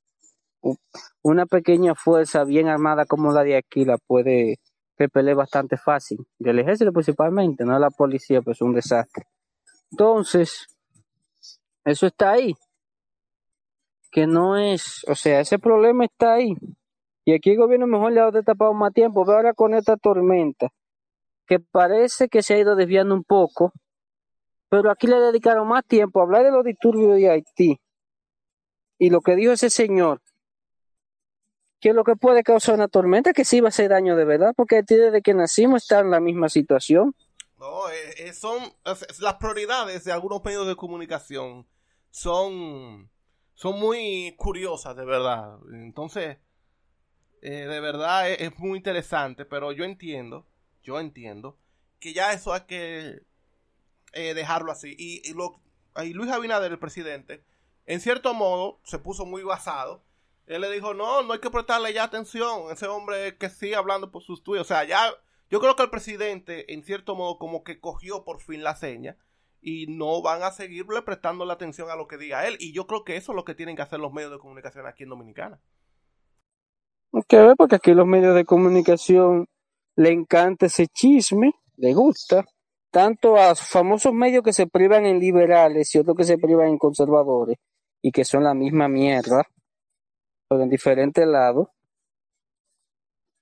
[1.21, 4.59] Una pequeña fuerza bien armada como la de aquí la puede
[4.97, 9.25] repeler bastante fácil, del ejército principalmente, no la policía, pues es un desastre.
[9.91, 10.67] Entonces,
[11.85, 12.53] eso está ahí,
[14.11, 16.53] que no es, o sea, ese problema está ahí.
[17.25, 20.69] Y aquí el gobierno mejor le ha tapado más tiempo, pero ahora con esta tormenta
[21.45, 23.71] que parece que se ha ido desviando un poco,
[24.69, 27.79] pero aquí le dedicaron más tiempo a hablar de los disturbios de Haití
[28.99, 30.21] y lo que dijo ese señor,
[31.79, 34.53] que lo que puede causar una tormenta, que sí va a hacer daño de verdad,
[34.55, 37.15] porque desde que nacimos está en la misma situación.
[37.57, 38.61] No, eh, eh, son
[39.19, 41.67] las prioridades de algunos medios de comunicación
[42.11, 43.09] son,
[43.53, 45.57] son muy curiosas, de verdad.
[45.71, 46.37] Entonces,
[47.41, 50.47] eh, de verdad es muy interesante, pero yo entiendo
[50.87, 51.59] yo entiendo
[51.99, 53.21] que ya eso hay que
[54.13, 54.95] dejarlo así.
[54.97, 55.59] Y, lo,
[56.13, 57.43] Luis Abinader, el presidente,
[57.85, 60.06] en cierto modo se puso muy basado.
[60.47, 62.71] Él le dijo, no, no hay que prestarle ya atención.
[62.71, 64.61] Ese hombre que sigue hablando por sus tuyos.
[64.61, 65.13] O sea, ya
[65.49, 69.17] yo creo que el presidente, en cierto modo, como que cogió por fin la seña
[69.61, 72.57] y no van a seguirle prestando la atención a lo que diga él.
[72.59, 74.87] Y yo creo que eso es lo que tienen que hacer los medios de comunicación
[74.87, 75.59] aquí en Dominicana.
[77.27, 79.47] Que porque aquí los medios de comunicación
[79.95, 82.45] le encanta ese chisme, le gusta,
[82.91, 86.77] tanto a famosos medios que se privan en liberales y otros que se privan en
[86.77, 87.57] conservadores
[88.01, 89.43] y que son la misma mierda,
[90.49, 91.67] en diferentes lados,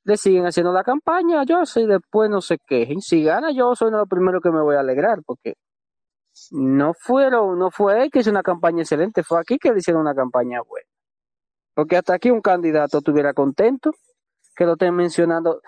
[0.04, 3.02] le siguen haciendo la campaña yo sé, y después no se quejen.
[3.02, 5.56] Si gana yo soy lo primero que me voy a alegrar porque
[6.52, 10.02] no fueron, no fue él que hizo una campaña excelente, fue aquí que le hicieron
[10.02, 10.88] una campaña buena.
[11.74, 13.92] Porque hasta aquí un candidato estuviera contento
[14.56, 15.62] que lo estén mencionando,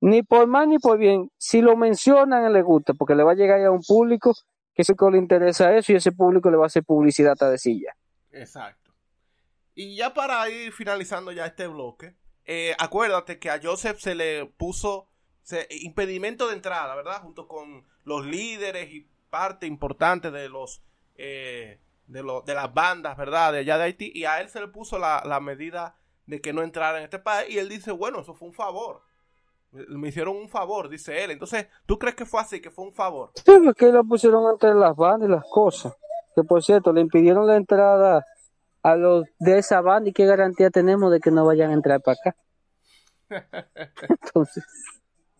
[0.00, 1.30] ni por mal ni por bien.
[1.38, 4.34] Si lo mencionan, le gusta, porque le va a llegar a un público
[4.74, 7.54] que ese le interesa eso y ese público le va a hacer publicidad a
[8.32, 8.83] Exacto.
[9.74, 14.46] Y ya para ir finalizando ya este bloque, eh, acuérdate que a Joseph se le
[14.46, 15.08] puso
[15.70, 17.20] impedimento de entrada, ¿verdad?
[17.22, 20.82] Junto con los líderes y parte importante de los
[21.16, 23.52] eh, de, de las bandas, ¿verdad?
[23.52, 24.12] De allá de Haití.
[24.14, 27.18] Y a él se le puso la, la medida de que no entrara en este
[27.18, 27.50] país.
[27.50, 29.02] Y él dice, bueno, eso fue un favor.
[29.72, 31.32] Me hicieron un favor, dice él.
[31.32, 33.32] Entonces, ¿tú crees que fue así, que fue un favor?
[33.34, 35.96] Sí, porque lo pusieron entre las bandas y las cosas.
[36.34, 38.24] Que por cierto, le impidieron la entrada
[38.84, 42.02] a los de esa banda y qué garantía tenemos de que no vayan a entrar
[42.02, 42.36] para acá.
[44.08, 44.64] Entonces,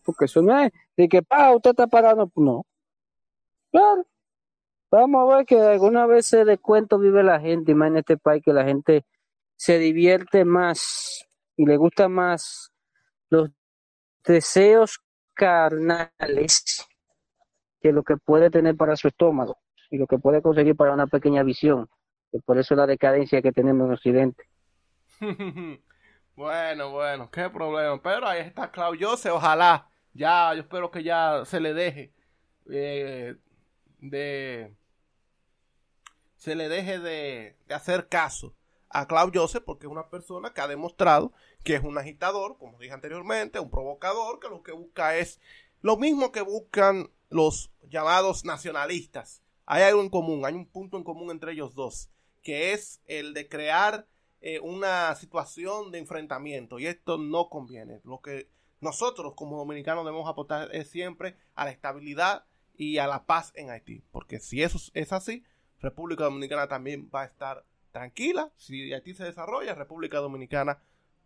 [0.02, 2.64] porque eso no es de que, pa, usted está parado, no.
[3.70, 4.06] Claro.
[4.90, 8.16] Vamos a ver que alguna vez de cuento vive la gente, y más en este
[8.16, 9.04] país que la gente
[9.56, 11.26] se divierte más
[11.56, 12.72] y le gusta más
[13.28, 13.50] los
[14.24, 15.00] deseos
[15.34, 16.86] carnales
[17.80, 19.58] que lo que puede tener para su estómago
[19.90, 21.88] y lo que puede conseguir para una pequeña visión.
[22.44, 24.44] Por eso la decadencia que tenemos en Occidente.
[26.36, 28.00] bueno, bueno, qué problema.
[28.02, 29.88] Pero ahí está Claudio José, ojalá.
[30.12, 32.12] Ya, yo espero que ya se le deje
[32.70, 33.36] eh,
[34.00, 34.74] de...
[36.36, 38.54] Se le deje de, de hacer caso
[38.90, 41.32] a Claudio Joseph porque es una persona que ha demostrado
[41.64, 45.40] que es un agitador, como dije anteriormente, un provocador, que lo que busca es
[45.80, 49.42] lo mismo que buscan los llamados nacionalistas.
[49.66, 52.10] Hay algo en común, hay un punto en común entre ellos dos,
[52.44, 54.06] que es el de crear
[54.40, 58.00] eh, una situación de enfrentamiento y esto no conviene.
[58.04, 58.48] Lo que
[58.80, 62.44] nosotros como dominicanos debemos aportar es siempre a la estabilidad
[62.76, 65.42] y a la paz en Haití, porque si eso es así,
[65.80, 68.50] República Dominicana también va a estar tranquila.
[68.56, 70.78] Si Haití se desarrolla, República Dominicana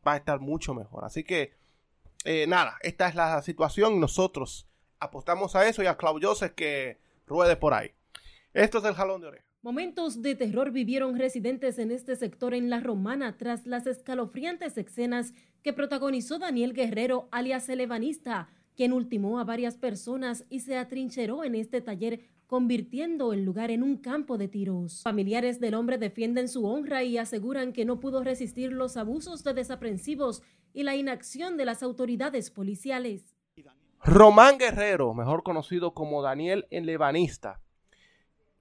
[0.06, 1.04] va a estar mucho mejor.
[1.04, 1.54] Así que,
[2.24, 3.98] eh, nada, esta es la situación.
[3.98, 4.68] Nosotros
[5.00, 7.92] apostamos a eso y a Claudio que ruede por ahí.
[8.52, 9.47] Esto es el jalón de oreja.
[9.60, 15.34] Momentos de terror vivieron residentes en este sector en La Romana tras las escalofriantes escenas
[15.64, 17.88] que protagonizó Daniel Guerrero, alias el
[18.76, 23.82] quien ultimó a varias personas y se atrincheró en este taller convirtiendo el lugar en
[23.82, 25.02] un campo de tiros.
[25.02, 29.54] Familiares del hombre defienden su honra y aseguran que no pudo resistir los abusos de
[29.54, 30.40] desaprensivos
[30.72, 33.34] y la inacción de las autoridades policiales.
[34.04, 37.60] Román Guerrero, mejor conocido como Daniel el Lebanista,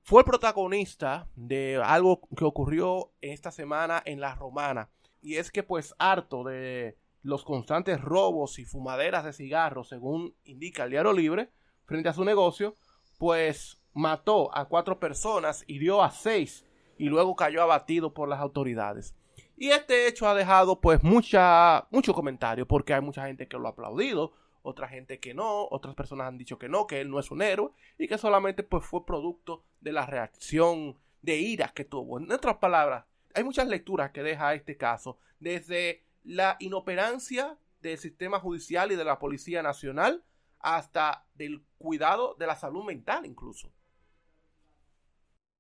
[0.07, 4.89] fue protagonista de algo que ocurrió esta semana en La Romana.
[5.21, 10.85] Y es que pues harto de los constantes robos y fumaderas de cigarros, según indica
[10.85, 11.51] el diario libre,
[11.83, 12.77] frente a su negocio,
[13.17, 16.65] pues mató a cuatro personas, hirió a seis
[16.97, 19.13] y luego cayó abatido por las autoridades.
[19.57, 23.67] Y este hecho ha dejado pues mucha, mucho comentario porque hay mucha gente que lo
[23.67, 27.19] ha aplaudido, otra gente que no, otras personas han dicho que no, que él no
[27.19, 31.85] es un héroe y que solamente pues fue producto de la reacción de ira que
[31.85, 32.19] tuvo.
[32.19, 38.39] En otras palabras, hay muchas lecturas que deja este caso, desde la inoperancia del sistema
[38.39, 40.23] judicial y de la Policía Nacional
[40.59, 43.71] hasta del cuidado de la salud mental incluso.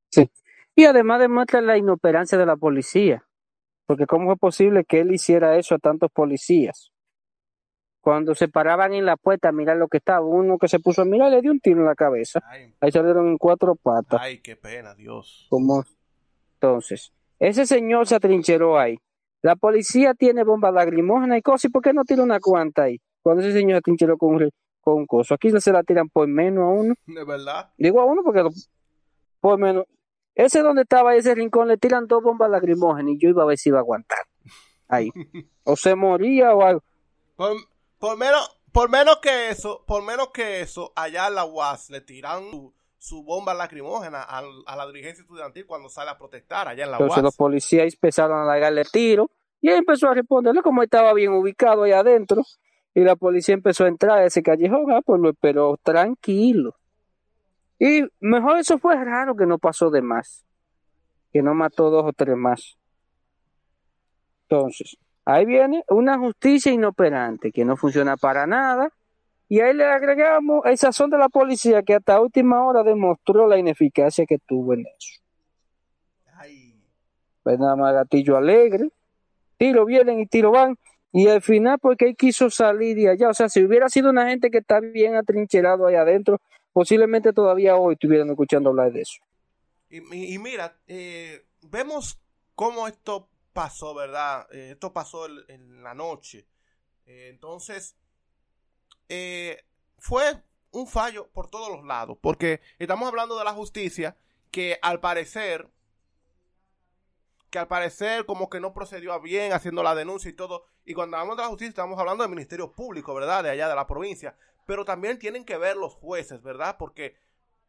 [0.09, 0.29] Sí.
[0.75, 3.25] Y además demuestra la inoperancia de la policía,
[3.85, 6.91] porque cómo fue posible que él hiciera eso a tantos policías.
[8.07, 11.01] Cuando se paraban en la puerta a mirar lo que estaba, uno que se puso
[11.01, 12.41] a mirar le dio un tiro en la cabeza.
[12.79, 14.21] Ahí salieron en cuatro patas.
[14.23, 15.45] Ay, qué pena, Dios.
[15.49, 15.83] Como
[16.53, 18.97] entonces, ese señor se atrincheró ahí.
[19.41, 23.01] La policía tiene bombas lacrimógenas y cosas, ¿y por qué no tira una cuanta ahí?
[23.21, 25.33] Cuando ese señor se atrincheró con un, con coso.
[25.33, 26.93] Aquí se la tiran por menos a uno.
[27.07, 27.73] De verdad.
[27.77, 28.41] Digo a uno porque
[29.41, 29.83] por menos.
[30.33, 33.57] Ese donde estaba ese rincón le tiran dos bombas lacrimógenas y yo iba a ver
[33.57, 34.19] si iba a aguantar.
[34.87, 35.09] Ahí.
[35.65, 36.83] o se moría o algo.
[37.99, 42.01] Por, menos, por menos que eso, por menos que eso, allá en la UAS le
[42.01, 42.43] tiran
[42.97, 47.23] su, bomba lacrimógena a, la dirigencia estudiantil cuando sale a protestar allá en la Entonces
[47.23, 49.31] los policías empezaron a darle tiro
[49.61, 52.43] y él empezó a responderle como estaba bien ubicado ahí adentro
[52.93, 56.75] y la policía empezó a entrar a ese callejón, ah, pues lo esperó tranquilo.
[57.79, 60.45] Y mejor eso fue raro que no pasó de más,
[61.31, 62.77] que no mató dos o tres más.
[64.49, 64.97] Entonces,
[65.27, 68.89] ahí viene una justicia inoperante que no funciona para nada.
[69.49, 73.57] Y ahí le agregamos el sazón de la policía que hasta última hora demostró la
[73.57, 75.21] ineficacia que tuvo en eso.
[77.43, 78.89] Pues nada más gatillo alegre,
[79.57, 80.77] tiro vienen y tiro van.
[81.13, 83.29] Y al final, porque él quiso salir de allá.
[83.29, 86.41] O sea, si hubiera sido una gente que está bien atrincherado ahí adentro,
[86.73, 89.21] posiblemente todavía hoy estuvieran escuchando hablar de eso.
[89.89, 90.01] Y,
[90.39, 92.19] mira, eh, vemos
[92.55, 94.47] cómo esto pasó, ¿verdad?
[94.51, 96.47] Eh, esto pasó en la noche.
[97.07, 97.97] Eh, entonces,
[99.09, 99.65] eh,
[99.97, 104.15] fue un fallo por todos los lados, porque estamos hablando de la justicia
[104.51, 105.71] que al parecer,
[107.49, 111.17] que al parecer como que no procedió bien haciendo la denuncia y todo, y cuando
[111.17, 113.43] hablamos de la justicia estamos hablando del Ministerio Público, ¿verdad?
[113.43, 116.75] De allá de la provincia, pero también tienen que ver los jueces, ¿verdad?
[116.77, 117.15] Porque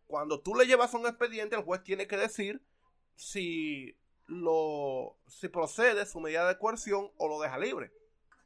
[0.06, 2.62] cuando tú le llevas un expediente, el juez tiene que decir
[3.14, 3.96] si
[4.28, 7.90] lo si procede su medida de coerción o lo deja libre.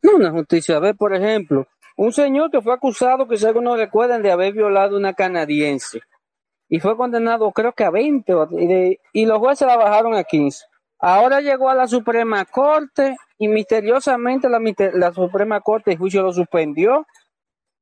[0.02, 0.76] No, una justicia.
[0.76, 1.66] A ver, por ejemplo,
[1.96, 6.00] un señor que fue acusado, que si algunos recuerdan, de haber violado una canadiense
[6.72, 10.64] y fue condenado creo que a 20 y, y los jueces la bajaron a 15.
[10.98, 14.58] Ahora llegó a la Suprema Corte y misteriosamente la,
[14.94, 17.06] la Suprema Corte el juicio lo suspendió,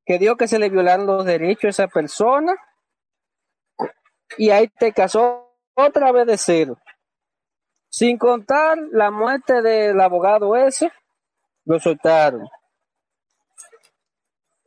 [0.05, 2.57] que dio que se le violaron los derechos a esa persona
[4.37, 6.77] y ahí te casó otra vez de cero.
[7.91, 10.91] Sin contar la muerte del abogado ese,
[11.65, 12.49] lo soltaron.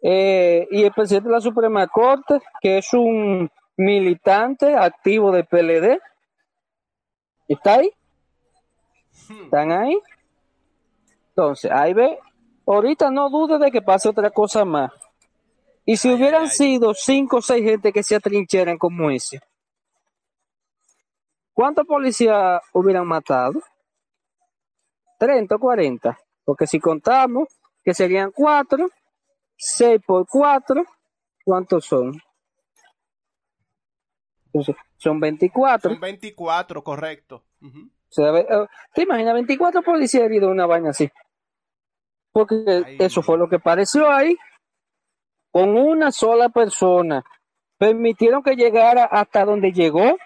[0.01, 5.99] Eh, y el presidente de la Suprema Corte, que es un militante activo del PLD,
[7.47, 7.89] ¿está ahí?
[9.29, 9.43] Hmm.
[9.45, 9.97] ¿Están ahí?
[11.29, 12.19] Entonces, ahí ve,
[12.67, 14.91] ahorita no dude de que pase otra cosa más.
[15.85, 19.41] Y si hubieran sido cinco o seis gente que se atrincheran como ese,
[21.53, 23.61] ¿cuántos policías hubieran matado?
[25.19, 26.19] 30 o 40.
[26.43, 27.47] Porque si contamos
[27.83, 28.89] que serían cuatro,
[29.55, 30.83] 6 por 4,
[31.45, 32.21] ¿cuántos son?
[34.47, 35.91] Entonces, son 24.
[35.91, 37.43] Son 24, correcto.
[37.61, 41.09] Eh, ¿Te imaginas 24 policías heridos en una vaina así?
[42.31, 44.37] Porque eso fue lo que pareció ahí.
[45.51, 47.23] Con una sola persona.
[47.77, 50.17] Permitieron que llegara hasta donde llegó.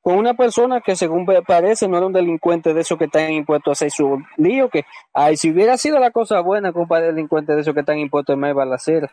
[0.00, 3.70] Con una persona que según parece no era un delincuente de esos que están impuestos
[3.70, 4.70] a hacer su lío.
[4.70, 8.34] Que, ay, si hubiera sido la cosa buena, compadre, delincuente de esos que están impuestos
[8.34, 9.10] a más balacera.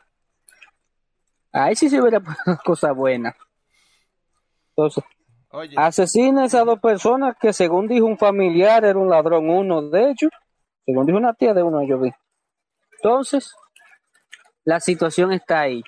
[1.51, 3.35] Ahí sí se hubiera puesto cosa buena.
[4.69, 5.03] Entonces,
[5.77, 10.11] asesina a esas dos personas que según dijo un familiar era un ladrón, uno de
[10.11, 10.31] ellos,
[10.85, 12.11] según dijo una tía de uno yo vi.
[12.97, 13.55] Entonces,
[14.65, 15.81] la situación está ahí.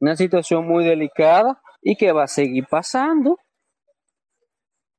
[0.00, 3.38] Una situación muy delicada y que va a seguir pasando.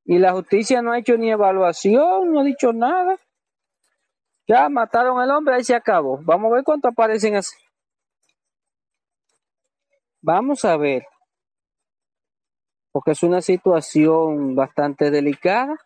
[0.04, 3.16] Y la justicia no ha hecho ni evaluación, no ha dicho nada.
[4.48, 6.18] Ya mataron al hombre, ahí se acabó.
[6.22, 7.56] Vamos a ver cuánto aparecen así.
[10.20, 11.04] Vamos a ver
[12.92, 15.76] porque es una situación bastante delicada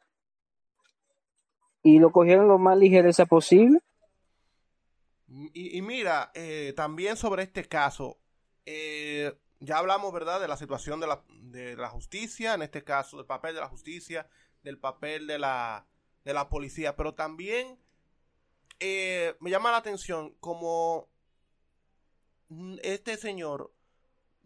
[1.82, 3.78] y lo cogieron lo más ligereza posible.
[5.28, 8.18] Y, mira, eh, también sobre este caso,
[8.64, 13.16] eh, ya hablamos, ¿verdad?, de la situación de la, de la justicia, en este caso,
[13.16, 14.28] del papel de la justicia,
[14.62, 15.86] del papel de la,
[16.24, 17.78] de la policía, pero también
[18.80, 21.08] eh, me llama la atención como
[22.82, 23.72] este señor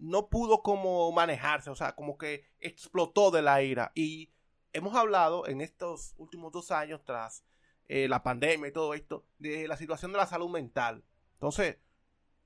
[0.00, 3.92] no pudo como manejarse, o sea, como que explotó de la ira.
[3.94, 4.32] Y
[4.72, 7.44] hemos hablado en estos últimos dos años, tras
[7.86, 11.04] eh, la pandemia y todo esto, de la situación de la salud mental.
[11.34, 11.76] Entonces,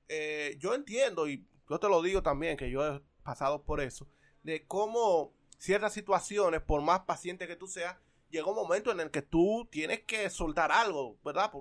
[0.09, 4.07] eh, yo entiendo, y yo te lo digo también, que yo he pasado por eso,
[4.43, 7.97] de cómo ciertas situaciones, por más paciente que tú seas,
[8.29, 11.51] llega un momento en el que tú tienes que soltar algo, ¿verdad?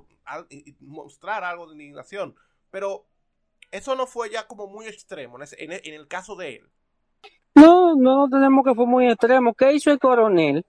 [0.51, 2.35] y mostrar algo de indignación.
[2.71, 3.07] Pero
[3.71, 6.71] eso no fue ya como muy extremo en, el caso de él.
[7.55, 9.55] No, no tenemos que fue muy extremo.
[9.55, 10.65] ¿Qué hizo el coronel?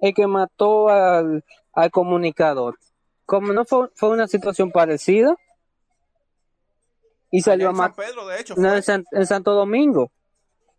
[0.00, 1.44] El que mató al,
[1.92, 2.78] comunicador.
[3.26, 5.36] Como no fue, fue una situación parecida.
[7.34, 8.06] Y salió a matar.
[9.10, 10.12] en, Santo Domingo.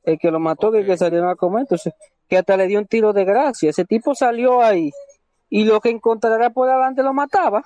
[0.03, 1.63] El que lo mató, que, que salió a comer.
[1.63, 1.93] Entonces,
[2.29, 3.71] que hasta le dio un tiro de gracia.
[3.71, 4.89] Ese tipo salió ahí.
[5.49, 7.61] Y lo que encontrará por adelante lo mataba.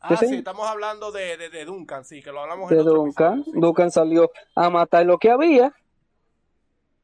[0.00, 3.44] Ah, sí, estamos hablando de, de, Duncan, sí, que lo hablamos de Duncan.
[3.48, 5.74] Duncan salió a matar lo que había.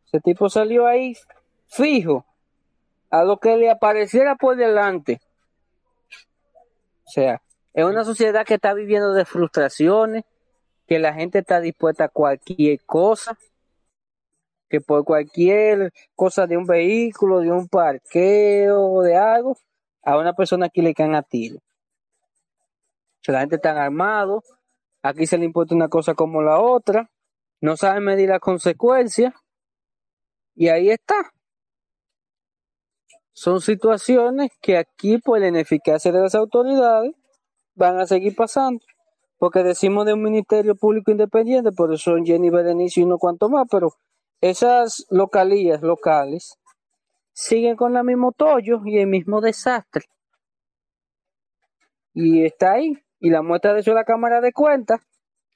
[0.06, 1.14] Ese tipo salió ahí
[1.66, 2.24] fijo
[3.10, 5.20] a lo que le apareciera por delante.
[7.06, 7.42] O sea,
[7.74, 10.24] es una sociedad que está viviendo de frustraciones,
[10.86, 13.38] que la gente está dispuesta a cualquier cosa,
[14.68, 19.56] que por cualquier cosa de un vehículo, de un parqueo, de algo,
[20.02, 21.60] a una persona que le caen a tiro
[23.32, 24.42] la gente está armado,
[25.02, 27.10] aquí se le importa una cosa como la otra,
[27.60, 29.32] no saben medir las consecuencias,
[30.54, 31.32] y ahí está.
[33.32, 37.12] Son situaciones que aquí por la ineficacia de las autoridades
[37.74, 38.84] van a seguir pasando.
[39.44, 43.50] Porque decimos de un ministerio público independiente, por eso son Jenny Berenice y uno cuanto
[43.50, 43.92] más, pero
[44.40, 46.58] esas localías locales
[47.34, 50.06] siguen con el mismo tollo y el mismo desastre.
[52.14, 55.02] Y está ahí Y la muestra de eso es la cámara de cuenta,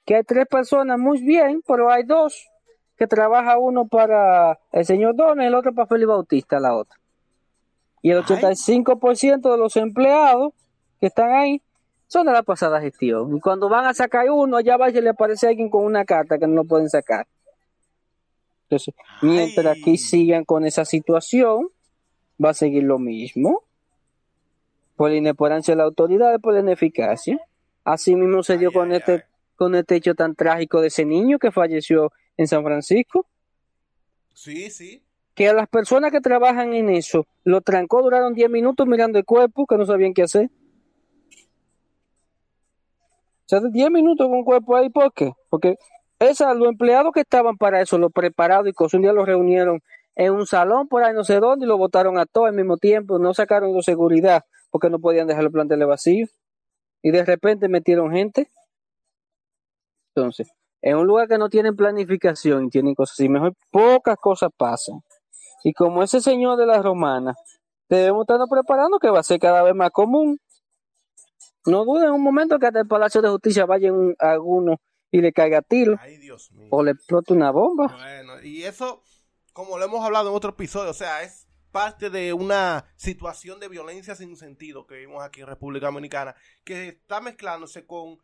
[0.05, 2.47] que hay tres personas muy bien, pero hay dos
[2.95, 6.95] que trabaja uno para el señor Donner, el otro para Felipe Bautista, la otra.
[8.03, 10.53] Y el 85% de los empleados
[10.99, 11.59] que están ahí
[12.09, 13.37] son de la pasada gestión.
[13.37, 16.39] Y cuando van a sacar uno, allá va y le aparece alguien con una carta
[16.39, 17.27] que no lo pueden sacar.
[18.63, 21.69] Entonces, mientras aquí sigan con esa situación,
[22.43, 23.63] va a seguir lo mismo.
[24.95, 27.39] Por la inoperancia de la autoridad, por la ineficacia.
[27.83, 29.23] Así mismo se dio con este
[29.55, 33.27] con este hecho tan trágico de ese niño que falleció en San Francisco.
[34.33, 35.03] Sí, sí.
[35.35, 39.25] Que a las personas que trabajan en eso lo trancó, duraron 10 minutos mirando el
[39.25, 40.49] cuerpo, que no sabían qué hacer.
[43.49, 45.33] Sea, 10 minutos con cuerpo ahí, ¿por qué?
[45.49, 45.77] Porque
[46.19, 49.81] esa, los empleados que estaban para eso, los preparados y cosas, un día los reunieron
[50.15, 52.77] en un salón por ahí no sé dónde y lo votaron a todos al mismo
[52.77, 56.27] tiempo, no sacaron de seguridad porque no podían dejar el plantel vacío
[57.01, 58.51] y de repente metieron gente.
[60.13, 60.51] Entonces,
[60.83, 64.99] en un lugar que no tienen planificación y tienen cosas así, mejor pocas cosas pasan.
[65.63, 67.33] Y como ese señor de la romana,
[67.89, 70.39] debemos estarnos preparando que va a ser cada vez más común.
[71.65, 74.79] No duden un momento que hasta el Palacio de Justicia vaya alguno
[75.11, 75.95] y le caiga tiro.
[76.69, 77.87] O le explote una bomba.
[77.87, 79.03] Bueno, y eso,
[79.53, 83.67] como lo hemos hablado en otro episodio, o sea, es parte de una situación de
[83.67, 88.19] violencia sin sentido que vimos aquí en República Dominicana, que está mezclándose con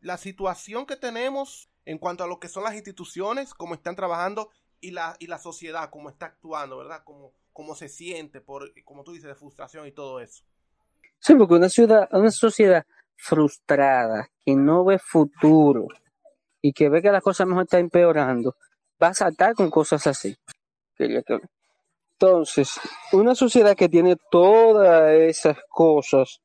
[0.00, 4.50] la situación que tenemos en cuanto a lo que son las instituciones, cómo están trabajando
[4.80, 7.02] y la, y la sociedad, cómo está actuando, ¿verdad?
[7.04, 10.44] Cómo, cómo se siente, por, como tú dices, de frustración y todo eso.
[11.18, 12.84] Sí, porque una, ciudad, una sociedad
[13.16, 15.88] frustrada, que no ve futuro
[16.62, 18.54] y que ve que las cosas mejor están empeorando,
[19.02, 20.36] va a saltar con cosas así.
[20.98, 22.80] Entonces,
[23.12, 26.40] una sociedad que tiene todas esas cosas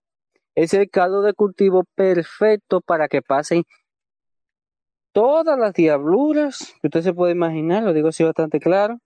[0.55, 3.63] es el caldo de cultivo perfecto para que pasen
[5.13, 8.99] todas las diabluras que usted se puede imaginar, lo digo así bastante claro,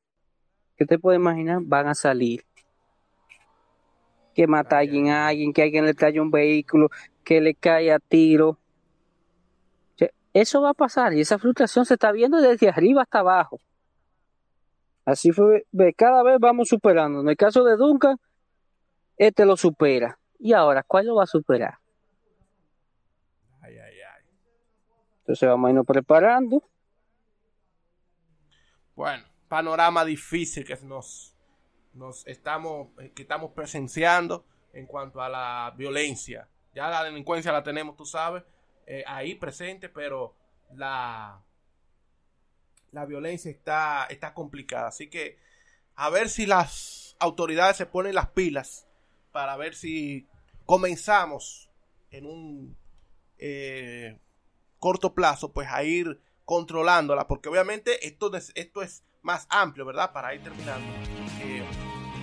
[0.75, 2.43] que usted puede imaginar, van a salir.
[4.35, 6.89] Que mata a alguien, a alguien, que alguien le trae un vehículo,
[7.23, 8.59] que le cae a tiro.
[10.33, 13.57] Eso va a pasar y esa frustración se está viendo desde arriba hasta abajo.
[15.05, 15.65] Así fue,
[15.95, 17.21] cada vez vamos superando.
[17.21, 18.17] En el caso de Duncan,
[19.17, 20.19] este lo supera.
[20.39, 21.77] Y ahora, ¿cuál lo va a superar?
[23.61, 24.25] Ay, ay, ay.
[25.19, 26.63] Entonces vamos a irnos preparando.
[28.95, 31.34] Bueno, panorama difícil que nos,
[31.95, 36.47] nos estamos, eh, que estamos presenciando en cuanto a la violencia.
[36.73, 38.43] Ya la delincuencia la tenemos, tú sabes,
[38.85, 40.35] eh, ahí presente, pero
[40.73, 41.41] la,
[42.91, 44.89] la violencia está, está complicada.
[44.89, 45.39] Así que
[45.95, 48.87] a ver si las autoridades se ponen las pilas
[49.31, 50.27] para ver si
[50.65, 51.69] comenzamos
[52.11, 52.77] en un
[53.37, 54.19] eh,
[54.79, 60.13] corto plazo, pues a ir controlándola, porque obviamente esto, esto es más amplio, ¿verdad?
[60.13, 60.87] Para ir terminando.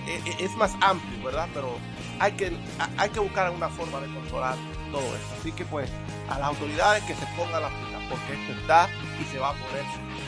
[0.07, 1.47] Eh, es más amplio, ¿verdad?
[1.53, 1.77] Pero
[2.19, 2.55] hay que,
[2.97, 4.55] hay que buscar una forma de controlar
[4.91, 5.35] todo esto.
[5.39, 5.89] Así que pues
[6.29, 8.89] a las autoridades que se pongan las pilas, porque esto está
[9.19, 9.83] y se va a poner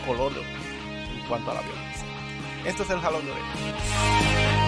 [0.05, 2.05] color de en cuanto a la violencia.
[2.65, 4.64] Esto es el jalón de orejas.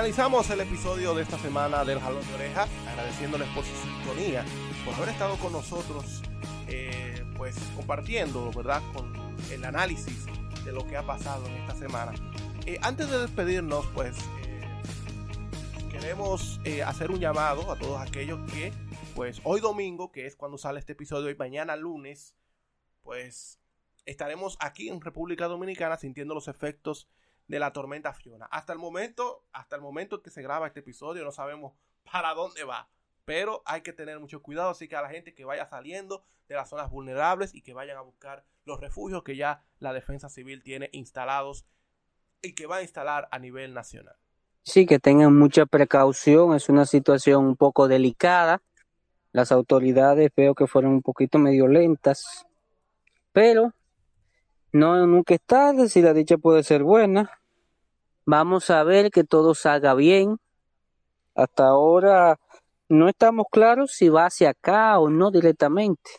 [0.00, 4.46] Finalizamos el episodio de esta semana del Jalón de Oreja, agradeciéndoles por su sintonía,
[4.82, 6.22] por haber estado con nosotros,
[6.68, 9.12] eh, pues compartiendo, ¿verdad?, con
[9.52, 10.24] el análisis
[10.64, 12.14] de lo que ha pasado en esta semana.
[12.64, 18.72] Eh, antes de despedirnos, pues eh, queremos hacer un llamado a todos aquellos que,
[19.14, 22.34] pues hoy domingo, que es cuando sale este episodio, y mañana lunes,
[23.02, 23.60] pues
[24.06, 27.06] estaremos aquí en República Dominicana sintiendo los efectos
[27.50, 28.46] de la tormenta Fiona.
[28.46, 31.74] Hasta el momento, hasta el momento que se graba este episodio, no sabemos
[32.10, 32.88] para dónde va.
[33.24, 36.54] Pero hay que tener mucho cuidado, así que a la gente que vaya saliendo de
[36.54, 40.62] las zonas vulnerables y que vayan a buscar los refugios que ya la defensa civil
[40.62, 41.66] tiene instalados
[42.40, 44.14] y que va a instalar a nivel nacional.
[44.62, 48.62] Sí, que tengan mucha precaución, es una situación un poco delicada.
[49.32, 52.46] Las autoridades veo que fueron un poquito medio lentas,
[53.32, 53.72] pero
[54.72, 57.39] no nunca es tarde si la dicha puede ser buena.
[58.24, 60.38] Vamos a ver que todo salga bien.
[61.34, 62.38] Hasta ahora
[62.88, 66.10] no estamos claros si va hacia acá o no directamente.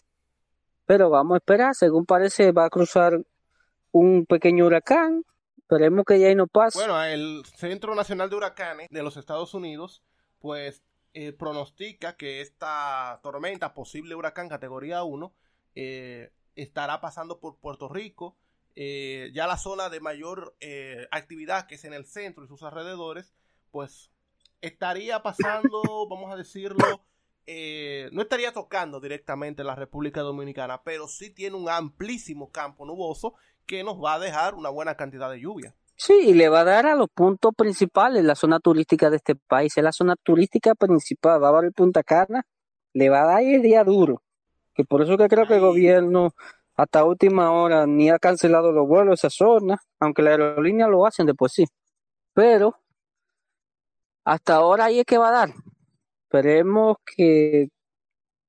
[0.85, 3.21] Pero vamos a esperar, según parece va a cruzar
[3.91, 5.23] un pequeño huracán.
[5.57, 6.77] Esperemos que ya ahí no pase.
[6.79, 10.03] Bueno, el Centro Nacional de Huracanes de los Estados Unidos,
[10.39, 10.83] pues
[11.13, 15.33] eh, pronostica que esta tormenta, posible huracán categoría 1,
[15.75, 18.37] eh, estará pasando por Puerto Rico.
[18.75, 20.55] Eh, ya la zona de mayor
[21.11, 23.33] actividad, que es en el centro y sus alrededores,
[23.71, 24.11] pues
[24.61, 27.03] estaría pasando, vamos a decirlo,
[28.11, 33.83] no estaría tocando directamente la República Dominicana, pero sí tiene un amplísimo campo nuboso que
[33.83, 35.75] nos va a dejar una buena cantidad de lluvia.
[36.03, 39.35] Sí, y le va a dar a los puntos principales, la zona turística de este
[39.35, 42.43] país, es la zona turística principal, va a dar el Punta Cana,
[42.93, 44.23] le va a dar el día duro,
[44.73, 46.33] que por eso que creo que el gobierno
[46.81, 51.05] hasta última hora ni ha cancelado los vuelos a esa zona, aunque la aerolínea lo
[51.05, 51.65] hacen de por sí,
[52.33, 52.75] pero
[54.23, 55.49] hasta ahora ahí es que va a dar,
[56.23, 57.69] esperemos que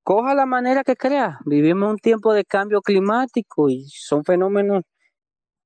[0.02, 4.82] coja la manera que crea, vivimos un tiempo de cambio climático y son fenómenos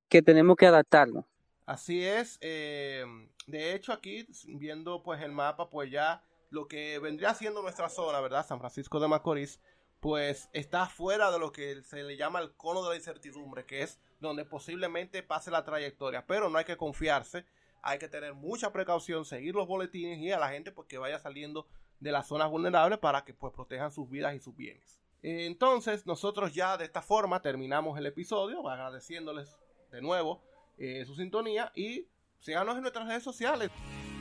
[0.09, 1.25] que tenemos que adaptarnos.
[1.67, 2.37] Así es.
[2.41, 3.05] Eh,
[3.47, 8.21] de hecho, aquí viendo pues el mapa, pues ya lo que vendría siendo nuestra zona,
[8.21, 8.45] ¿verdad?
[8.45, 9.61] San Francisco de Macorís,
[10.07, 13.83] pues está fuera de lo que se le llama el cono de la incertidumbre, que
[13.83, 16.25] es donde posiblemente pase la trayectoria.
[16.29, 17.45] Pero no hay que confiarse,
[17.83, 21.19] hay que tener mucha precaución, seguir los boletines y a la gente pues que vaya
[21.19, 21.67] saliendo
[21.99, 25.03] de las zonas vulnerables para que pues protejan sus vidas y sus bienes.
[25.25, 29.59] Entonces, nosotros ya de esta forma terminamos el episodio, agradeciéndoles
[29.91, 30.41] de nuevo
[30.79, 32.07] eh, su sintonía y
[32.39, 33.73] síganos en nuestras redes sociales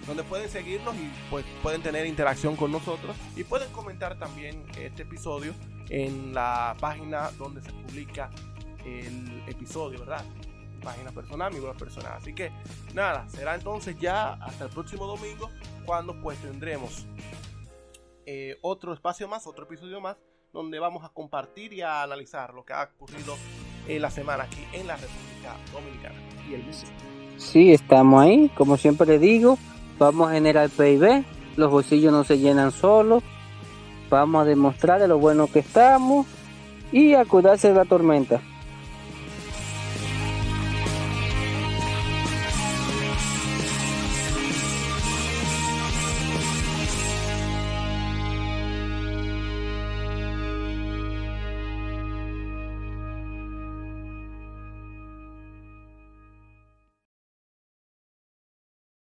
[0.07, 5.03] donde pueden seguirnos y pues pueden tener interacción con nosotros y pueden comentar también este
[5.03, 5.53] episodio
[5.89, 8.29] en la página donde se publica
[8.85, 10.23] el episodio, ¿verdad?
[10.85, 12.13] página personal, mi web personal.
[12.15, 12.51] Así que
[12.93, 15.49] nada, será entonces ya hasta el próximo domingo
[15.85, 17.05] cuando pues tendremos
[18.25, 20.15] eh, otro espacio más, otro episodio más,
[20.53, 23.35] donde vamos a compartir y a analizar lo que ha ocurrido
[23.87, 26.15] en la semana aquí en la República Dominicana
[26.49, 26.77] y el mundo.
[27.37, 29.57] Sí, estamos ahí, como siempre digo,
[29.97, 31.23] vamos a generar PIB,
[31.55, 33.23] los bolsillos no se llenan solos,
[34.09, 36.25] vamos a demostrar de lo bueno que estamos
[36.91, 38.41] y a de la tormenta.